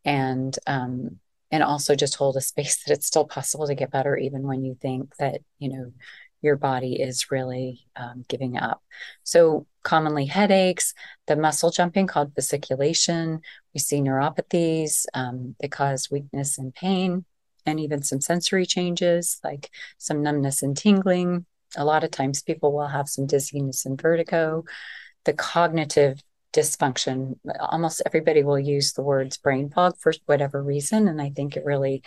and, 0.03 0.57
um, 0.67 1.19
and 1.51 1.63
also 1.63 1.95
just 1.95 2.15
hold 2.15 2.35
a 2.35 2.41
space 2.41 2.83
that 2.85 2.93
it's 2.93 3.07
still 3.07 3.25
possible 3.25 3.67
to 3.67 3.75
get 3.75 3.91
better, 3.91 4.17
even 4.17 4.43
when 4.43 4.65
you 4.65 4.75
think 4.81 5.15
that, 5.17 5.41
you 5.59 5.69
know, 5.69 5.93
your 6.41 6.57
body 6.57 7.01
is 7.01 7.31
really 7.31 7.87
um, 7.95 8.23
giving 8.27 8.55
up. 8.57 8.83
So, 9.23 9.65
commonly 9.83 10.25
headaches, 10.25 10.93
the 11.27 11.35
muscle 11.35 11.71
jumping 11.71 12.07
called 12.07 12.35
fasciculation. 12.35 13.39
We 13.73 13.79
see 13.79 13.99
neuropathies 13.99 15.05
um, 15.13 15.55
that 15.59 15.71
cause 15.71 16.11
weakness 16.11 16.57
and 16.59 16.73
pain, 16.73 17.25
and 17.65 17.79
even 17.79 18.03
some 18.03 18.21
sensory 18.21 18.65
changes 18.65 19.39
like 19.43 19.69
some 19.97 20.21
numbness 20.21 20.63
and 20.63 20.75
tingling. 20.77 21.45
A 21.77 21.85
lot 21.85 22.03
of 22.03 22.11
times, 22.11 22.41
people 22.41 22.73
will 22.73 22.87
have 22.87 23.09
some 23.09 23.25
dizziness 23.25 23.85
and 23.85 24.01
vertigo. 24.01 24.63
The 25.25 25.33
cognitive 25.33 26.21
dysfunction, 26.53 27.37
almost 27.59 28.01
everybody 28.05 28.43
will 28.43 28.59
use 28.59 28.93
the 28.93 29.03
words 29.03 29.37
brain 29.37 29.69
fog 29.69 29.97
for 29.99 30.13
whatever 30.25 30.63
reason. 30.63 31.07
And 31.07 31.21
I 31.21 31.31
think 31.31 31.57
it 31.57 31.65
really 31.65 32.01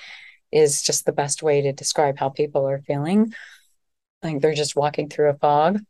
is 0.51 0.83
just 0.83 1.05
the 1.05 1.13
best 1.13 1.43
way 1.43 1.63
to 1.63 1.73
describe 1.73 2.19
how 2.19 2.31
people 2.31 2.67
are 2.67 2.81
feeling. 2.81 3.35
Like 4.23 4.41
they're 4.41 4.55
just 4.55 4.77
walking 4.77 5.09
through 5.09 5.31
a 5.31 5.35
fog. 5.35 5.81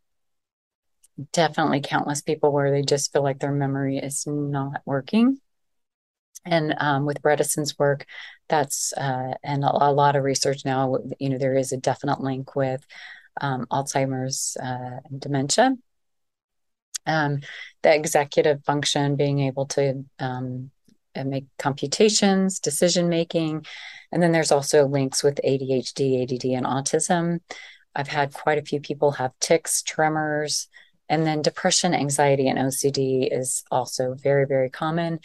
Definitely 1.33 1.81
countless 1.81 2.21
people 2.21 2.53
where 2.53 2.71
they 2.71 2.83
just 2.83 3.13
feel 3.13 3.23
like 3.23 3.39
their 3.39 3.53
memory 3.53 3.99
is 3.99 4.25
not 4.27 4.83
working. 4.85 5.41
And 6.45 6.75
um, 6.79 7.07
with 7.07 7.23
Bredesen's 7.23 7.79
work, 7.79 8.07
that's 8.49 8.93
uh, 8.95 9.35
and 9.43 9.64
a, 9.64 9.71
a, 9.71 9.93
lot 9.93 10.17
of 10.17 10.25
research 10.25 10.64
now. 10.64 10.99
You 11.19 11.31
know, 11.31 11.38
there 11.38 11.57
is 11.57 11.73
a 11.73 11.76
definite 11.76 12.21
link 12.21 12.57
with 12.57 12.85
um, 13.40 13.67
Alzheimer's 13.71 14.57
uh, 14.61 15.00
and 15.05 15.21
dementia. 15.21 15.76
Um, 17.07 17.40
the 17.83 17.95
executive 17.95 18.64
function, 18.64 19.17
being 19.17 19.40
able 19.40 19.67
to 19.67 20.05
um, 20.19 20.71
make 21.14 21.47
computations, 21.59 22.61
decision 22.61 23.09
making, 23.09 23.64
and 24.12 24.23
then 24.23 24.33
there's 24.33 24.52
also 24.52 24.87
links 24.87 25.23
with 25.23 25.40
ADHD, 25.45 26.23
ADD, 26.23 26.45
and 26.45 26.67
autism. 26.67 27.40
I've 27.95 28.09
had 28.09 28.33
quite 28.33 28.59
a 28.59 28.64
few 28.64 28.81
people 28.81 29.12
have 29.12 29.33
tics, 29.40 29.83
tremors, 29.83 30.69
and 31.09 31.26
then 31.26 31.43
depression, 31.43 31.95
anxiety, 31.95 32.49
and 32.49 32.59
OCD 32.59 33.28
is 33.31 33.64
also 33.71 34.14
very, 34.14 34.47
very 34.47 34.71
common. 34.71 35.21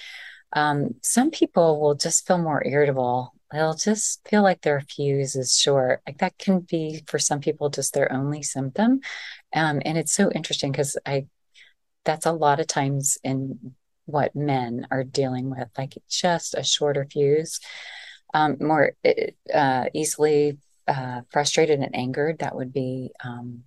Um, 0.53 0.95
some 1.01 1.31
people 1.31 1.79
will 1.81 1.95
just 1.95 2.27
feel 2.27 2.37
more 2.37 2.65
irritable. 2.65 3.33
They'll 3.51 3.75
just 3.75 4.27
feel 4.27 4.43
like 4.43 4.61
their 4.61 4.81
fuse 4.81 5.35
is 5.35 5.57
short. 5.57 6.01
Like 6.07 6.19
that 6.19 6.37
can 6.37 6.59
be 6.59 7.03
for 7.07 7.19
some 7.19 7.39
people 7.39 7.69
just 7.69 7.93
their 7.93 8.11
only 8.11 8.43
symptom. 8.43 9.01
Um, 9.53 9.81
and 9.85 9.97
it's 9.97 10.13
so 10.13 10.31
interesting 10.31 10.71
because 10.71 10.97
I, 11.05 11.27
that's 12.05 12.25
a 12.25 12.31
lot 12.31 12.59
of 12.59 12.67
times 12.67 13.17
in 13.23 13.75
what 14.05 14.35
men 14.35 14.87
are 14.91 15.03
dealing 15.03 15.49
with, 15.49 15.69
like 15.77 15.97
just 16.09 16.55
a 16.55 16.63
shorter 16.63 17.05
fuse 17.09 17.59
um, 18.33 18.57
more 18.59 18.93
uh, 19.53 19.85
easily 19.93 20.57
uh, 20.87 21.21
frustrated 21.29 21.79
and 21.79 21.95
angered. 21.95 22.39
That 22.39 22.55
would 22.55 22.73
be 22.73 23.11
um, 23.23 23.63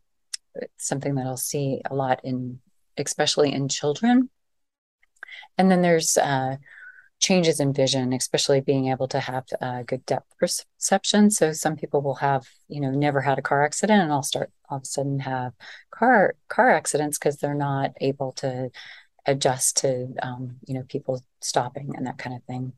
something 0.77 1.15
that 1.15 1.27
I'll 1.27 1.37
see 1.37 1.81
a 1.89 1.95
lot 1.95 2.21
in, 2.25 2.61
especially 2.99 3.53
in 3.53 3.69
children. 3.69 4.29
And 5.57 5.71
then 5.71 5.83
there's 5.83 6.19
uh, 6.19 6.57
changes 7.19 7.61
in 7.61 7.73
vision, 7.73 8.13
especially 8.13 8.61
being 8.61 8.89
able 8.89 9.09
to 9.09 9.21
have 9.21 9.45
uh, 9.61 9.83
good 9.83 10.05
depth 10.07 10.33
perception. 10.39 11.31
So 11.31 11.53
some 11.53 11.77
people 11.77 12.03
will 12.03 12.17
have, 12.17 12.47
you 12.69 12.81
know, 12.81 12.91
never 12.91 13.21
had 13.21 13.39
a 13.39 13.43
car 13.43 13.65
accident, 13.65 14.03
and 14.03 14.13
I'll 14.13 14.23
start 14.23 14.51
all 14.69 14.79
of 14.79 14.83
a 14.83 14.87
sudden 14.87 15.21
have 15.21 15.53
car 15.91 16.35
car 16.49 16.71
accidents 16.71 17.19
because 17.19 17.37
they're 17.37 17.55
not 17.55 17.93
able 18.01 18.33
to 18.33 18.71
adjust 19.27 19.79
to, 19.79 20.09
um, 20.23 20.57
you 20.67 20.75
know, 20.75 20.85
people 20.89 21.23
stopping 21.41 21.95
and 21.97 22.07
that 22.07 22.19
kind 22.19 22.37
of 22.37 22.45
thing 22.45 22.73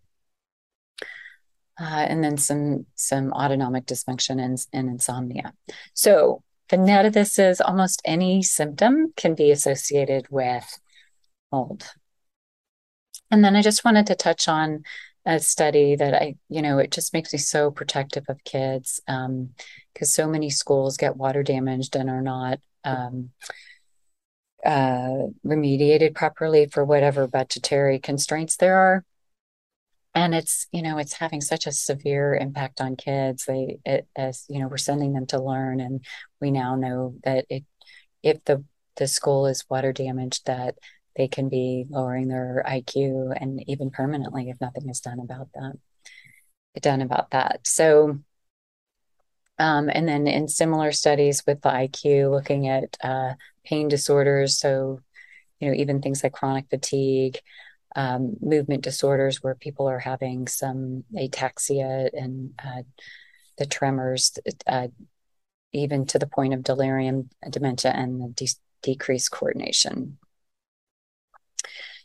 uh, 1.78 2.06
and 2.08 2.22
then 2.22 2.36
some 2.36 2.86
some 2.94 3.32
autonomic 3.32 3.86
dysfunction 3.86 4.42
and, 4.42 4.58
and 4.72 4.88
insomnia. 4.88 5.52
So 5.94 6.42
the 6.68 6.76
net 6.76 7.06
of 7.06 7.12
this 7.12 7.38
is 7.38 7.60
almost 7.60 8.02
any 8.04 8.42
symptom 8.42 9.12
can 9.16 9.34
be 9.34 9.50
associated 9.50 10.26
with 10.30 10.80
mold. 11.52 11.92
And 13.30 13.44
then 13.44 13.56
I 13.56 13.62
just 13.62 13.84
wanted 13.84 14.06
to 14.06 14.14
touch 14.14 14.48
on 14.48 14.84
a 15.26 15.38
study 15.38 15.96
that 15.96 16.14
I, 16.14 16.36
you 16.48 16.62
know, 16.62 16.78
it 16.78 16.90
just 16.90 17.12
makes 17.12 17.32
me 17.32 17.38
so 17.38 17.70
protective 17.70 18.24
of 18.28 18.42
kids 18.44 19.00
because 19.04 19.18
um, 19.26 19.50
so 20.02 20.26
many 20.26 20.48
schools 20.48 20.96
get 20.96 21.16
water 21.16 21.42
damaged 21.42 21.96
and 21.96 22.08
are 22.08 22.22
not 22.22 22.60
um, 22.84 23.30
uh, 24.64 25.28
remediated 25.46 26.14
properly 26.14 26.66
for 26.66 26.84
whatever 26.84 27.26
budgetary 27.26 27.98
constraints 27.98 28.56
there 28.56 28.76
are. 28.76 29.04
And 30.14 30.34
it's 30.34 30.66
you 30.72 30.82
know 30.82 30.98
it's 30.98 31.12
having 31.12 31.40
such 31.40 31.66
a 31.66 31.72
severe 31.72 32.34
impact 32.34 32.80
on 32.80 32.96
kids. 32.96 33.44
They 33.44 33.78
it, 33.84 34.08
as 34.16 34.44
you 34.48 34.58
know 34.58 34.66
we're 34.66 34.78
sending 34.78 35.12
them 35.12 35.26
to 35.26 35.40
learn 35.40 35.78
and 35.80 36.04
we 36.40 36.50
now 36.50 36.74
know 36.74 37.14
that 37.24 37.44
it 37.48 37.64
if 38.22 38.42
the 38.44 38.64
the 38.96 39.06
school 39.06 39.46
is 39.46 39.64
water 39.68 39.92
damaged 39.92 40.46
that 40.46 40.76
they 41.18 41.28
can 41.28 41.48
be 41.48 41.84
lowering 41.90 42.28
their 42.28 42.64
iq 42.66 43.36
and 43.40 43.62
even 43.68 43.90
permanently 43.90 44.48
if 44.48 44.60
nothing 44.60 44.88
is 44.88 45.00
done 45.00 45.20
about 45.20 45.48
that 45.54 45.74
done 46.80 47.02
about 47.02 47.30
that 47.32 47.60
so 47.66 48.18
um, 49.60 49.90
and 49.92 50.08
then 50.08 50.28
in 50.28 50.46
similar 50.46 50.92
studies 50.92 51.42
with 51.46 51.60
the 51.60 51.68
iq 51.68 52.30
looking 52.30 52.68
at 52.68 52.96
uh, 53.02 53.34
pain 53.64 53.88
disorders 53.88 54.58
so 54.58 55.00
you 55.60 55.68
know 55.68 55.74
even 55.74 56.00
things 56.00 56.22
like 56.22 56.32
chronic 56.32 56.66
fatigue 56.70 57.38
um, 57.96 58.36
movement 58.40 58.84
disorders 58.84 59.42
where 59.42 59.56
people 59.56 59.88
are 59.88 59.98
having 59.98 60.46
some 60.46 61.04
ataxia 61.16 62.08
and 62.12 62.52
uh, 62.64 62.82
the 63.58 63.66
tremors, 63.66 64.38
uh, 64.66 64.88
even 65.72 66.06
to 66.06 66.18
the 66.18 66.26
point 66.26 66.54
of 66.54 66.62
delirium, 66.62 67.28
dementia, 67.50 67.90
and 67.90 68.22
the 68.22 68.28
de- 68.28 68.60
decreased 68.82 69.30
coordination. 69.30 70.18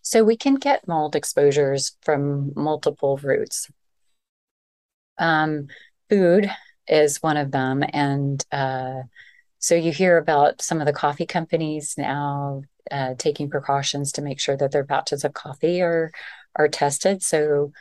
So 0.04 0.24
we 0.24 0.38
can 0.38 0.56
get 0.56 0.88
mold 0.88 1.16
exposures 1.16 1.98
from 2.02 2.52
multiple 2.56 3.18
routes. 3.18 3.72
Um, 5.18 5.68
food 6.10 6.52
is 6.88 7.24
one 7.24 7.38
of 7.38 7.52
them, 7.52 7.84
and 7.92 8.46
uh, 8.52 9.04
so 9.60 9.76
you 9.76 9.94
hear 9.94 10.18
about 10.18 10.62
some 10.62 10.82
of 10.82 10.88
the 10.88 10.94
coffee 10.94 11.26
companies 11.26 11.96
now 11.98 12.64
uh, 12.92 13.14
taking 13.18 13.50
precautions 13.50 14.12
to 14.12 14.22
make 14.22 14.42
sure 14.42 14.58
that 14.58 14.72
their 14.72 14.84
batches 14.84 15.24
of 15.24 15.34
coffee 15.34 15.82
are 15.82 16.12
are 16.56 16.68
tested. 16.68 17.24
So 17.24 17.72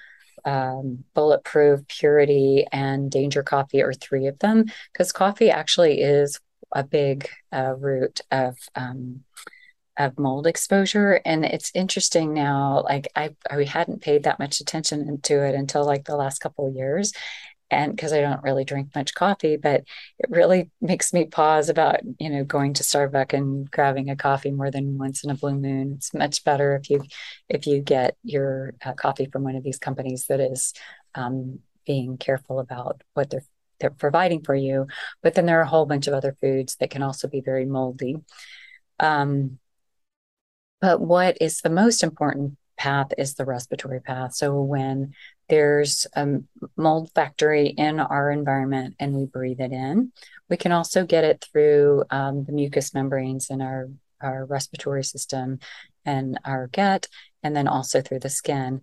um, 0.44 1.04
bulletproof, 1.14 1.86
purity, 1.88 2.66
and 2.70 3.10
danger 3.10 3.42
coffee 3.42 3.82
are 3.82 3.92
three 3.92 4.28
of 4.28 4.38
them 4.38 4.66
because 4.92 5.10
coffee 5.10 5.50
actually 5.50 6.00
is 6.00 6.38
a 6.72 6.84
big 6.84 7.28
uh, 7.52 7.74
root 7.76 8.20
of 8.30 8.56
um, 8.76 9.24
of 9.98 10.18
mold 10.18 10.46
exposure. 10.46 11.20
And 11.24 11.44
it's 11.44 11.70
interesting 11.74 12.32
now. 12.32 12.82
Like 12.84 13.08
I, 13.14 13.34
I 13.50 13.64
hadn't 13.64 14.02
paid 14.02 14.24
that 14.24 14.38
much 14.38 14.60
attention 14.60 15.20
to 15.22 15.44
it 15.44 15.54
until 15.54 15.84
like 15.84 16.04
the 16.04 16.16
last 16.16 16.38
couple 16.38 16.68
of 16.68 16.74
years, 16.74 17.12
and 17.70 17.96
because 17.96 18.12
I 18.12 18.20
don't 18.20 18.42
really 18.42 18.64
drink 18.64 18.90
much 18.94 19.14
coffee, 19.14 19.56
but 19.56 19.84
it 20.18 20.30
really 20.30 20.70
makes 20.80 21.12
me 21.12 21.24
pause 21.24 21.68
about 21.68 22.00
you 22.18 22.30
know 22.30 22.44
going 22.44 22.74
to 22.74 22.82
Starbucks 22.82 23.32
and 23.32 23.70
grabbing 23.70 24.10
a 24.10 24.16
coffee 24.16 24.50
more 24.50 24.70
than 24.70 24.98
once 24.98 25.24
in 25.24 25.30
a 25.30 25.34
blue 25.34 25.54
moon. 25.54 25.94
It's 25.96 26.14
much 26.14 26.44
better 26.44 26.76
if 26.76 26.90
you 26.90 27.02
if 27.48 27.66
you 27.66 27.80
get 27.80 28.16
your 28.22 28.74
uh, 28.84 28.92
coffee 28.94 29.26
from 29.26 29.42
one 29.42 29.56
of 29.56 29.64
these 29.64 29.78
companies 29.78 30.26
that 30.26 30.40
is 30.40 30.74
um, 31.14 31.60
being 31.86 32.18
careful 32.18 32.60
about 32.60 33.02
what 33.14 33.30
they're 33.30 33.44
they're 33.80 33.90
providing 33.90 34.42
for 34.42 34.54
you. 34.54 34.86
But 35.22 35.34
then 35.34 35.46
there 35.46 35.58
are 35.58 35.62
a 35.62 35.68
whole 35.68 35.86
bunch 35.86 36.06
of 36.06 36.14
other 36.14 36.36
foods 36.40 36.76
that 36.76 36.90
can 36.90 37.02
also 37.02 37.26
be 37.28 37.40
very 37.40 37.66
moldy. 37.66 38.16
Um, 39.00 39.58
but 40.82 41.00
what 41.00 41.38
is 41.40 41.62
the 41.62 41.70
most 41.70 42.02
important 42.02 42.58
path 42.76 43.12
is 43.16 43.34
the 43.34 43.44
respiratory 43.44 44.00
path. 44.00 44.34
So 44.34 44.60
when 44.60 45.14
there's 45.48 46.06
a 46.14 46.26
mold 46.76 47.10
factory 47.14 47.68
in 47.68 48.00
our 48.00 48.30
environment 48.30 48.96
and 48.98 49.14
we 49.14 49.26
breathe 49.26 49.60
it 49.60 49.70
in. 49.70 50.10
We 50.50 50.56
can 50.56 50.72
also 50.72 51.04
get 51.04 51.22
it 51.22 51.46
through 51.52 52.04
um, 52.10 52.44
the 52.44 52.52
mucous 52.52 52.92
membranes 52.92 53.50
in 53.50 53.62
our, 53.62 53.88
our 54.20 54.44
respiratory 54.44 55.04
system 55.04 55.60
and 56.04 56.40
our 56.44 56.66
gut, 56.68 57.06
and 57.42 57.54
then 57.54 57.68
also 57.68 58.00
through 58.00 58.20
the 58.20 58.30
skin. 58.30 58.80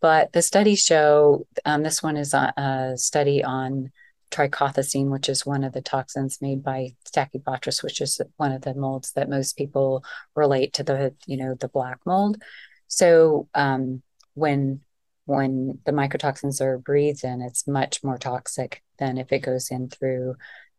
But 0.00 0.32
the 0.32 0.42
studies 0.42 0.80
show 0.80 1.46
um, 1.64 1.82
this 1.82 2.02
one 2.02 2.16
is 2.16 2.34
a, 2.34 2.52
a, 2.56 2.98
study 2.98 3.42
on 3.42 3.90
trichothecene, 4.30 5.10
which 5.10 5.28
is 5.28 5.46
one 5.46 5.64
of 5.64 5.72
the 5.72 5.82
toxins 5.82 6.40
made 6.40 6.62
by 6.62 6.90
Stachybotrys, 7.06 7.82
which 7.82 8.00
is 8.00 8.20
one 8.36 8.52
of 8.52 8.62
the 8.62 8.74
molds 8.74 9.12
that 9.12 9.28
most 9.28 9.56
people 9.56 10.04
relate 10.34 10.74
to 10.74 10.82
the 10.82 11.14
you 11.26 11.36
know 11.36 11.54
the 11.54 11.68
black 11.68 11.98
mold. 12.04 12.42
So 12.86 13.48
um, 13.54 14.02
when 14.34 14.80
when 15.26 15.78
the 15.84 15.92
mycotoxins 15.92 16.60
are 16.60 16.78
breathed 16.78 17.24
in, 17.24 17.42
it's 17.42 17.66
much 17.66 18.02
more 18.02 18.16
toxic 18.16 18.82
than 18.98 19.18
if 19.18 19.32
it 19.32 19.40
goes 19.40 19.70
in 19.70 19.88
through 19.88 20.36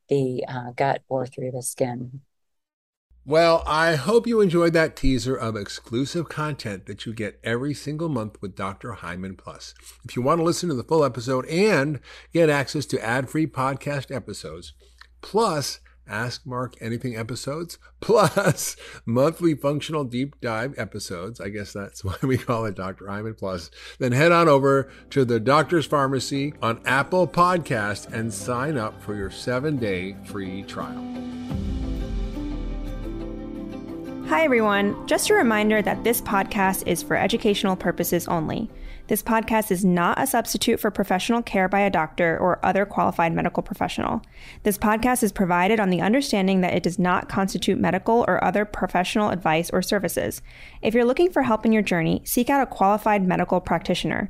the 0.10 0.44
uh, 0.48 0.72
gut 0.72 1.04
or 1.08 1.28
through 1.28 1.52
the 1.52 1.62
skin. 1.62 2.22
Well, 3.30 3.62
I 3.68 3.94
hope 3.94 4.26
you 4.26 4.42
enjoyed 4.42 4.74
that 4.74 4.96
teaser 4.96 5.36
of 5.36 5.56
exclusive 5.56 6.30
content 6.30 6.88
that 6.88 7.06
you 7.06 7.14
get 7.14 7.40
every 7.44 7.76
single 7.76 8.10
month 8.10 8.42
with 8.42 8.56
Dr. 8.56 8.94
Hyman 8.94 9.36
Plus. 9.36 9.76
If 10.04 10.16
you 10.16 10.24
want 10.24 10.40
to 10.40 10.44
listen 10.44 10.68
to 10.70 10.74
the 10.74 10.84
full 10.84 11.04
episode 11.04 11.46
and 11.46 12.00
get 12.34 12.50
access 12.50 12.88
to 12.88 13.06
ad 13.06 13.30
free 13.30 13.46
podcast 13.46 14.10
episodes, 14.10 14.74
plus 15.22 15.80
Ask 16.08 16.44
Mark 16.44 16.74
Anything 16.82 17.16
episodes, 17.16 17.78
plus 18.02 18.76
monthly 19.06 19.54
functional 19.54 20.06
deep 20.06 20.42
dive 20.42 20.74
episodes. 20.76 21.40
I 21.40 21.50
guess 21.50 21.72
that's 21.72 22.04
why 22.04 22.16
we 22.24 22.36
call 22.36 22.66
it 22.66 22.74
Dr. 22.74 23.10
Hyman 23.10 23.36
Plus. 23.36 23.70
Then 24.00 24.12
head 24.12 24.32
on 24.32 24.50
over 24.50 24.92
to 25.12 25.24
the 25.24 25.40
Doctor's 25.40 25.88
Farmacy 25.88 26.56
on 26.64 26.82
Apple 26.84 27.28
Podcast 27.28 28.12
and 28.12 28.34
sign 28.34 28.76
up 28.76 29.00
for 29.04 29.14
your 29.14 29.30
seven 29.30 29.78
day 29.78 30.16
free 30.26 30.64
trial. 30.64 30.98
Hi, 34.30 34.44
everyone. 34.44 35.08
Just 35.08 35.32
a 35.32 35.34
reminder 35.34 35.82
that 35.82 36.04
this 36.04 36.22
podcast 36.22 36.86
is 36.86 37.02
for 37.02 37.16
educational 37.18 37.76
purposes 37.76 38.28
only. 38.28 38.70
This 39.08 39.24
podcast 39.24 39.72
is 39.72 39.84
not 39.84 40.22
a 40.22 40.28
substitute 40.28 40.80
for 40.80 40.92
professional 40.92 41.42
care 41.42 41.68
by 41.68 41.80
a 41.80 41.90
doctor 41.90 42.38
or 42.38 42.64
other 42.64 42.86
qualified 42.86 43.34
medical 43.34 43.64
professional. 43.64 44.22
This 44.62 44.78
podcast 44.78 45.24
is 45.24 45.32
provided 45.32 45.80
on 45.80 45.90
the 45.90 46.02
understanding 46.02 46.62
that 46.62 46.76
it 46.76 46.84
does 46.84 47.00
not 47.00 47.28
constitute 47.28 47.80
medical 47.80 48.24
or 48.28 48.44
other 48.44 48.66
professional 48.66 49.32
advice 49.32 49.72
or 49.72 49.82
services. 49.82 50.44
If 50.84 50.94
you're 50.94 51.06
looking 51.06 51.32
for 51.32 51.42
help 51.42 51.66
in 51.66 51.72
your 51.72 51.82
journey, 51.82 52.22
seek 52.24 52.52
out 52.52 52.62
a 52.62 52.68
qualified 52.68 53.28
medical 53.28 53.60
practitioner. 53.60 54.30